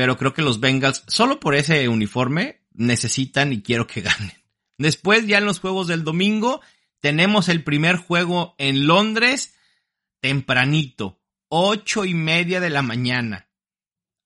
pero 0.00 0.16
creo 0.16 0.32
que 0.32 0.40
los 0.40 0.60
Bengals, 0.60 1.04
solo 1.08 1.40
por 1.40 1.54
ese 1.54 1.86
uniforme, 1.88 2.62
necesitan 2.72 3.52
y 3.52 3.62
quiero 3.62 3.86
que 3.86 4.00
ganen. 4.00 4.32
Después, 4.78 5.26
ya 5.26 5.36
en 5.36 5.44
los 5.44 5.60
juegos 5.60 5.88
del 5.88 6.04
domingo, 6.04 6.62
tenemos 7.00 7.50
el 7.50 7.64
primer 7.64 7.96
juego 7.96 8.54
en 8.56 8.86
Londres, 8.86 9.54
tempranito, 10.20 11.20
ocho 11.48 12.06
y 12.06 12.14
media 12.14 12.60
de 12.60 12.70
la 12.70 12.80
mañana. 12.80 13.50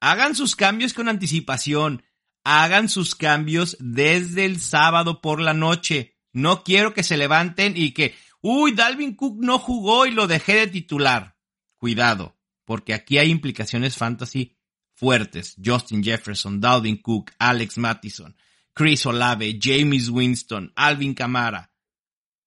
Hagan 0.01 0.37
sus 0.37 0.55
cambios 0.55 0.93
con 0.93 1.09
anticipación. 1.09 2.05
Hagan 2.45 2.89
sus 2.89 3.17
cambios 3.17 3.77
desde 3.81 4.45
el 4.45 4.61
sábado 4.61 5.21
por 5.21 5.41
la 5.41 5.55
noche. 5.55 6.14
No 6.35 6.65
quiero 6.65 6.93
que 6.93 7.03
se 7.03 7.17
levanten 7.17 7.75
y 7.77 7.93
que, 7.93 8.15
uy, 8.43 8.73
Dalvin 8.73 9.15
Cook 9.15 9.39
no 9.41 9.59
jugó 9.59 10.05
y 10.05 10.11
lo 10.11 10.27
dejé 10.27 10.57
de 10.57 10.67
titular. 10.67 11.37
Cuidado, 11.79 12.37
porque 12.65 12.93
aquí 12.93 13.19
hay 13.19 13.31
implicaciones 13.31 13.97
fantasy 13.97 14.57
fuertes, 14.95 15.57
Justin 15.65 16.03
Jefferson, 16.03 16.61
Dalvin 16.61 16.97
Cook, 17.01 17.31
Alex 17.39 17.79
Mattison, 17.79 18.37
Chris 18.73 19.07
Olave, 19.07 19.59
James 19.61 20.09
Winston, 20.09 20.73
Alvin 20.75 21.15
Kamara. 21.15 21.71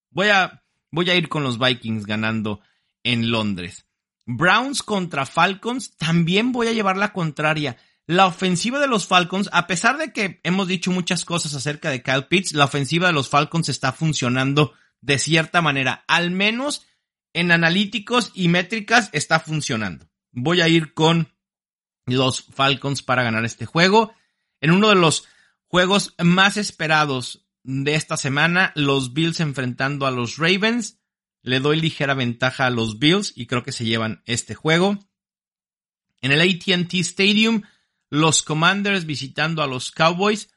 Voy 0.10 0.28
a, 0.28 0.64
voy 0.92 1.10
a 1.10 1.16
ir 1.16 1.30
con 1.30 1.44
los 1.44 1.58
Vikings 1.58 2.06
ganando 2.06 2.60
en 3.04 3.32
Londres. 3.32 3.86
Browns 4.26 4.84
contra 4.84 5.26
Falcons, 5.26 5.96
también 5.96 6.52
voy 6.52 6.68
a 6.68 6.74
llevar 6.74 6.98
la 6.98 7.14
contraria. 7.14 7.78
La 8.08 8.26
ofensiva 8.26 8.80
de 8.80 8.88
los 8.88 9.06
Falcons, 9.06 9.50
a 9.52 9.68
pesar 9.68 9.98
de 9.98 10.14
que 10.14 10.40
hemos 10.44 10.70
dicho 10.70 10.92
muchas 10.92 11.26
cosas 11.26 11.54
acerca 11.54 11.90
de 11.90 12.02
Kyle 12.02 12.24
Pitts, 12.24 12.54
la 12.54 12.64
ofensiva 12.64 13.08
de 13.08 13.14
los 13.14 13.28
Falcons 13.28 13.68
está 13.68 13.92
funcionando 13.92 14.74
de 15.02 15.20
cierta 15.20 15.62
manera. 15.62 16.06
Al 16.08 16.32
menos 16.32 16.88
en 17.34 17.52
analíticos 17.52 18.32
y 18.34 18.48
métricas 18.48 19.10
está 19.12 19.42
funcionando. 19.42 20.10
Voy 20.32 20.62
a 20.62 20.70
ir 20.70 20.94
con 20.94 21.34
los 22.06 22.44
Falcons 22.44 23.04
para 23.04 23.24
ganar 23.24 23.44
este 23.44 23.66
juego. 23.66 24.14
En 24.62 24.72
uno 24.72 24.88
de 24.88 24.96
los 24.96 25.28
juegos 25.68 26.16
más 26.18 26.56
esperados 26.56 27.46
de 27.64 27.96
esta 27.96 28.16
semana, 28.16 28.72
los 28.76 29.14
Bills 29.14 29.42
enfrentando 29.42 30.06
a 30.06 30.12
los 30.12 30.38
Ravens. 30.38 31.02
Le 31.42 31.60
doy 31.60 31.82
ligera 31.82 32.14
ventaja 32.14 32.68
a 32.68 32.70
los 32.70 33.00
Bills 33.00 33.34
y 33.36 33.48
creo 33.48 33.64
que 33.64 33.74
se 33.74 33.84
llevan 33.84 34.24
este 34.26 34.56
juego. 34.56 34.98
En 36.22 36.32
el 36.32 36.40
ATT 36.40 36.94
Stadium, 36.94 37.64
los 38.10 38.44
Commanders 38.44 39.06
visitando 39.06 39.62
a 39.62 39.68
los 39.68 39.92
Cowboys. 39.92 40.50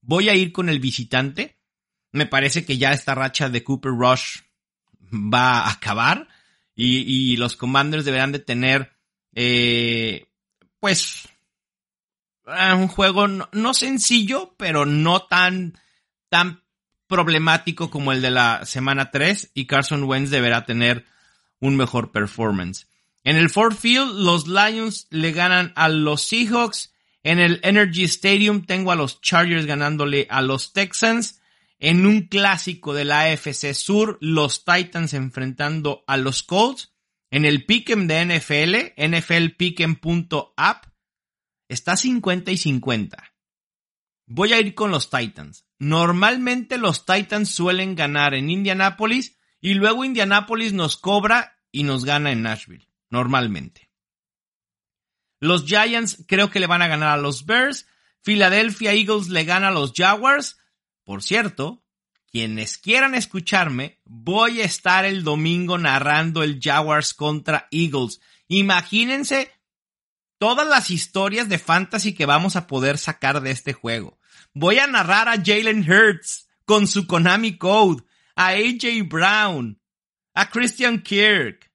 Voy 0.00 0.28
a 0.28 0.34
ir 0.34 0.52
con 0.52 0.68
el 0.68 0.80
visitante. 0.80 1.58
Me 2.12 2.26
parece 2.26 2.64
que 2.64 2.78
ya 2.78 2.92
esta 2.92 3.14
racha 3.14 3.48
de 3.48 3.62
Cooper 3.62 3.92
Rush 3.92 4.40
va 5.12 5.60
a 5.60 5.70
acabar 5.70 6.28
y, 6.74 7.36
los 7.36 7.56
Commanders 7.56 8.04
deberán 8.04 8.30
de 8.30 8.38
tener 8.38 8.92
eh, 9.34 10.28
pues, 10.78 11.28
eh, 12.46 12.72
un 12.72 12.88
juego 12.88 13.26
no, 13.26 13.74
sencillo, 13.74 14.54
pero 14.56 14.86
no 14.86 15.22
tan, 15.22 15.76
tan 16.28 16.62
problemático 17.08 17.90
como 17.90 18.12
el 18.12 18.22
de 18.22 18.30
la 18.30 18.64
semana 18.64 19.10
3 19.10 19.50
y 19.54 19.66
Carson 19.66 20.04
Wentz 20.04 20.30
deberá 20.30 20.66
tener 20.66 21.04
un 21.58 21.76
mejor 21.76 22.12
performance. 22.12 22.86
En 23.24 23.36
el 23.36 23.50
Ford 23.50 23.74
Field, 23.74 24.14
los 24.14 24.46
Lions 24.46 25.06
le 25.10 25.32
ganan 25.32 25.72
a 25.76 25.88
los 25.88 26.22
Seahawks. 26.22 26.94
En 27.22 27.38
el 27.38 27.60
Energy 27.62 28.04
Stadium 28.04 28.64
tengo 28.64 28.92
a 28.92 28.96
los 28.96 29.20
Chargers 29.20 29.66
ganándole 29.66 30.26
a 30.30 30.40
los 30.42 30.72
Texans. 30.72 31.40
En 31.78 32.06
un 32.06 32.22
clásico 32.22 32.94
de 32.94 33.04
la 33.04 33.22
AFC 33.22 33.74
Sur, 33.74 34.18
los 34.20 34.64
Titans 34.64 35.14
enfrentando 35.14 36.04
a 36.06 36.16
los 36.16 36.42
Colts. 36.42 36.92
En 37.30 37.44
el 37.44 37.66
Pick'em 37.66 38.06
de 38.06 38.24
NFL, 38.24 38.94
nflpick'em.app, 38.96 40.86
está 41.68 41.96
50 41.96 42.50
y 42.50 42.56
50. 42.56 43.34
Voy 44.26 44.52
a 44.54 44.60
ir 44.60 44.74
con 44.74 44.90
los 44.90 45.10
Titans. 45.10 45.66
Normalmente 45.78 46.78
los 46.78 47.04
Titans 47.04 47.50
suelen 47.50 47.94
ganar 47.94 48.34
en 48.34 48.50
Indianapolis 48.50 49.36
y 49.60 49.74
luego 49.74 50.04
Indianapolis 50.04 50.72
nos 50.72 50.96
cobra 50.96 51.58
y 51.70 51.82
nos 51.82 52.04
gana 52.04 52.32
en 52.32 52.42
Nashville. 52.42 52.87
Normalmente. 53.10 53.90
Los 55.40 55.64
Giants 55.64 56.24
creo 56.26 56.50
que 56.50 56.60
le 56.60 56.66
van 56.66 56.82
a 56.82 56.88
ganar 56.88 57.10
a 57.10 57.22
los 57.22 57.46
Bears. 57.46 57.86
Philadelphia 58.22 58.92
Eagles 58.92 59.28
le 59.28 59.44
gana 59.44 59.68
a 59.68 59.72
los 59.72 59.92
Jaguars. 59.94 60.58
Por 61.04 61.22
cierto, 61.22 61.84
quienes 62.30 62.76
quieran 62.76 63.14
escucharme, 63.14 64.00
voy 64.04 64.60
a 64.60 64.64
estar 64.64 65.04
el 65.04 65.24
domingo 65.24 65.78
narrando 65.78 66.42
el 66.42 66.58
Jaguars 66.60 67.14
contra 67.14 67.68
Eagles. 67.70 68.20
Imagínense 68.48 69.50
todas 70.38 70.66
las 70.66 70.90
historias 70.90 71.48
de 71.48 71.58
fantasy 71.58 72.14
que 72.14 72.26
vamos 72.26 72.56
a 72.56 72.66
poder 72.66 72.98
sacar 72.98 73.40
de 73.40 73.50
este 73.50 73.72
juego. 73.72 74.18
Voy 74.54 74.78
a 74.78 74.86
narrar 74.86 75.28
a 75.28 75.42
Jalen 75.42 75.88
Hurts 75.88 76.48
con 76.64 76.86
su 76.86 77.06
Konami 77.06 77.56
Code, 77.56 78.02
a 78.36 78.48
AJ 78.48 79.08
Brown, 79.08 79.80
a 80.34 80.50
Christian 80.50 81.02
Kirk. 81.02 81.67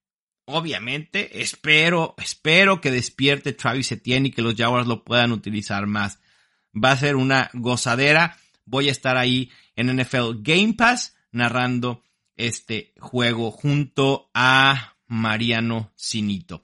Obviamente, 0.45 1.41
espero, 1.41 2.15
espero 2.17 2.81
que 2.81 2.91
despierte 2.91 3.53
Travis 3.53 3.91
Etienne 3.93 4.27
y 4.27 4.31
que 4.31 4.41
los 4.41 4.55
Jaguars 4.55 4.87
lo 4.87 5.03
puedan 5.05 5.31
utilizar 5.31 5.87
más. 5.87 6.19
Va 6.75 6.91
a 6.91 6.97
ser 6.97 7.15
una 7.15 7.49
gozadera. 7.53 8.37
Voy 8.65 8.89
a 8.89 8.91
estar 8.91 9.15
ahí 9.17 9.51
en 9.75 9.95
NFL 9.95 10.41
Game 10.41 10.73
Pass 10.73 11.15
narrando 11.31 12.03
este 12.35 12.93
juego 12.99 13.51
junto 13.51 14.29
a 14.33 14.95
Mariano 15.07 15.91
Sinito. 15.95 16.63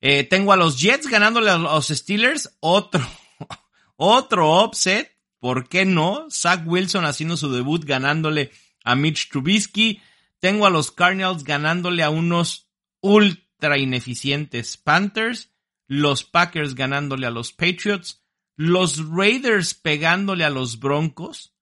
Eh, 0.00 0.24
tengo 0.24 0.52
a 0.52 0.56
los 0.56 0.80
Jets 0.80 1.06
ganándole 1.06 1.50
a 1.50 1.58
los 1.58 1.88
Steelers. 1.88 2.56
Otro, 2.58 3.06
otro 3.96 4.64
upset. 4.64 5.12
¿Por 5.38 5.68
qué 5.68 5.84
no? 5.84 6.26
Zach 6.30 6.62
Wilson 6.66 7.04
haciendo 7.04 7.36
su 7.36 7.52
debut 7.52 7.84
ganándole 7.84 8.50
a 8.84 8.96
Mitch 8.96 9.28
Trubisky. 9.28 10.00
Tengo 10.40 10.66
a 10.66 10.70
los 10.70 10.90
Cardinals 10.90 11.44
ganándole 11.44 12.02
a 12.02 12.10
unos 12.10 12.71
ultra 13.02 13.76
ineficientes 13.76 14.78
Panthers. 14.78 15.50
Los 15.86 16.24
Packers 16.24 16.74
ganándole 16.74 17.26
a 17.26 17.30
los 17.30 17.52
Patriots. 17.52 18.24
Los 18.56 19.06
Raiders 19.10 19.74
pegándole 19.74 20.44
a 20.44 20.50
los 20.50 20.78
Broncos. 20.80 21.54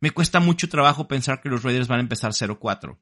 Me 0.00 0.10
cuesta 0.10 0.40
mucho 0.40 0.68
trabajo 0.68 1.08
pensar 1.08 1.40
que 1.40 1.48
los 1.48 1.62
Raiders 1.62 1.88
van 1.88 2.00
a 2.00 2.02
empezar 2.02 2.32
0-4. 2.32 2.98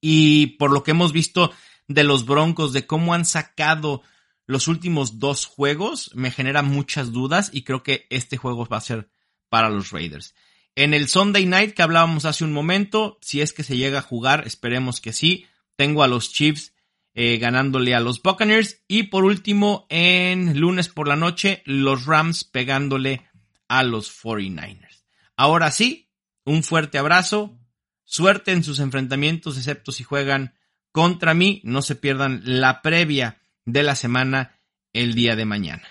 Y 0.00 0.58
por 0.58 0.70
lo 0.70 0.82
que 0.82 0.90
hemos 0.90 1.12
visto 1.12 1.52
de 1.88 2.04
los 2.04 2.26
Broncos, 2.26 2.72
de 2.72 2.86
cómo 2.86 3.14
han 3.14 3.24
sacado 3.24 4.02
los 4.46 4.68
últimos 4.68 5.18
dos 5.18 5.46
juegos, 5.46 6.10
me 6.14 6.30
genera 6.30 6.62
muchas 6.62 7.12
dudas 7.12 7.50
y 7.52 7.62
creo 7.62 7.82
que 7.82 8.06
este 8.10 8.36
juego 8.36 8.66
va 8.66 8.78
a 8.78 8.82
ser 8.82 9.08
para 9.48 9.70
los 9.70 9.90
Raiders. 9.90 10.34
En 10.74 10.92
el 10.92 11.08
Sunday 11.08 11.46
Night 11.46 11.74
que 11.74 11.82
hablábamos 11.82 12.24
hace 12.24 12.44
un 12.44 12.52
momento, 12.52 13.18
si 13.22 13.40
es 13.40 13.52
que 13.52 13.62
se 13.62 13.76
llega 13.76 14.00
a 14.00 14.02
jugar, 14.02 14.46
esperemos 14.46 15.00
que 15.00 15.12
sí, 15.12 15.46
tengo 15.76 16.02
a 16.02 16.08
los 16.08 16.32
Chiefs 16.32 16.74
eh, 17.14 17.38
ganándole 17.38 17.94
a 17.94 18.00
los 18.00 18.20
Buccaneers 18.22 18.82
y 18.88 19.04
por 19.04 19.24
último 19.24 19.86
en 19.88 20.58
lunes 20.58 20.88
por 20.88 21.06
la 21.06 21.16
noche 21.16 21.62
los 21.64 22.06
Rams 22.06 22.42
pegándole 22.44 23.28
a 23.68 23.84
los 23.84 24.10
49ers. 24.10 25.04
Ahora 25.36 25.70
sí, 25.70 26.10
un 26.44 26.62
fuerte 26.62 26.98
abrazo, 26.98 27.56
suerte 28.04 28.52
en 28.52 28.64
sus 28.64 28.80
enfrentamientos 28.80 29.56
excepto 29.56 29.92
si 29.92 30.02
juegan 30.02 30.54
contra 30.92 31.34
mí. 31.34 31.60
No 31.64 31.82
se 31.82 31.94
pierdan 31.94 32.42
la 32.44 32.82
previa 32.82 33.40
de 33.64 33.82
la 33.82 33.94
semana 33.94 34.58
el 34.92 35.14
día 35.14 35.36
de 35.36 35.44
mañana. 35.44 35.86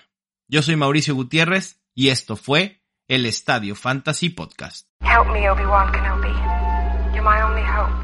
Yo 0.46 0.62
soy 0.62 0.76
Mauricio 0.76 1.14
Gutiérrez 1.14 1.80
y 1.94 2.08
esto 2.08 2.36
fue 2.36 2.82
el 3.08 3.24
Estadio 3.26 3.74
Fantasy 3.74 4.28
Podcast. 4.28 4.88
Help 5.00 5.28
me, 5.32 5.48
Obi-Wan 5.48 5.90
Kenobi. 5.92 6.32
You're 7.14 7.22
my 7.22 7.42
only 7.42 7.62
hope. 7.62 8.03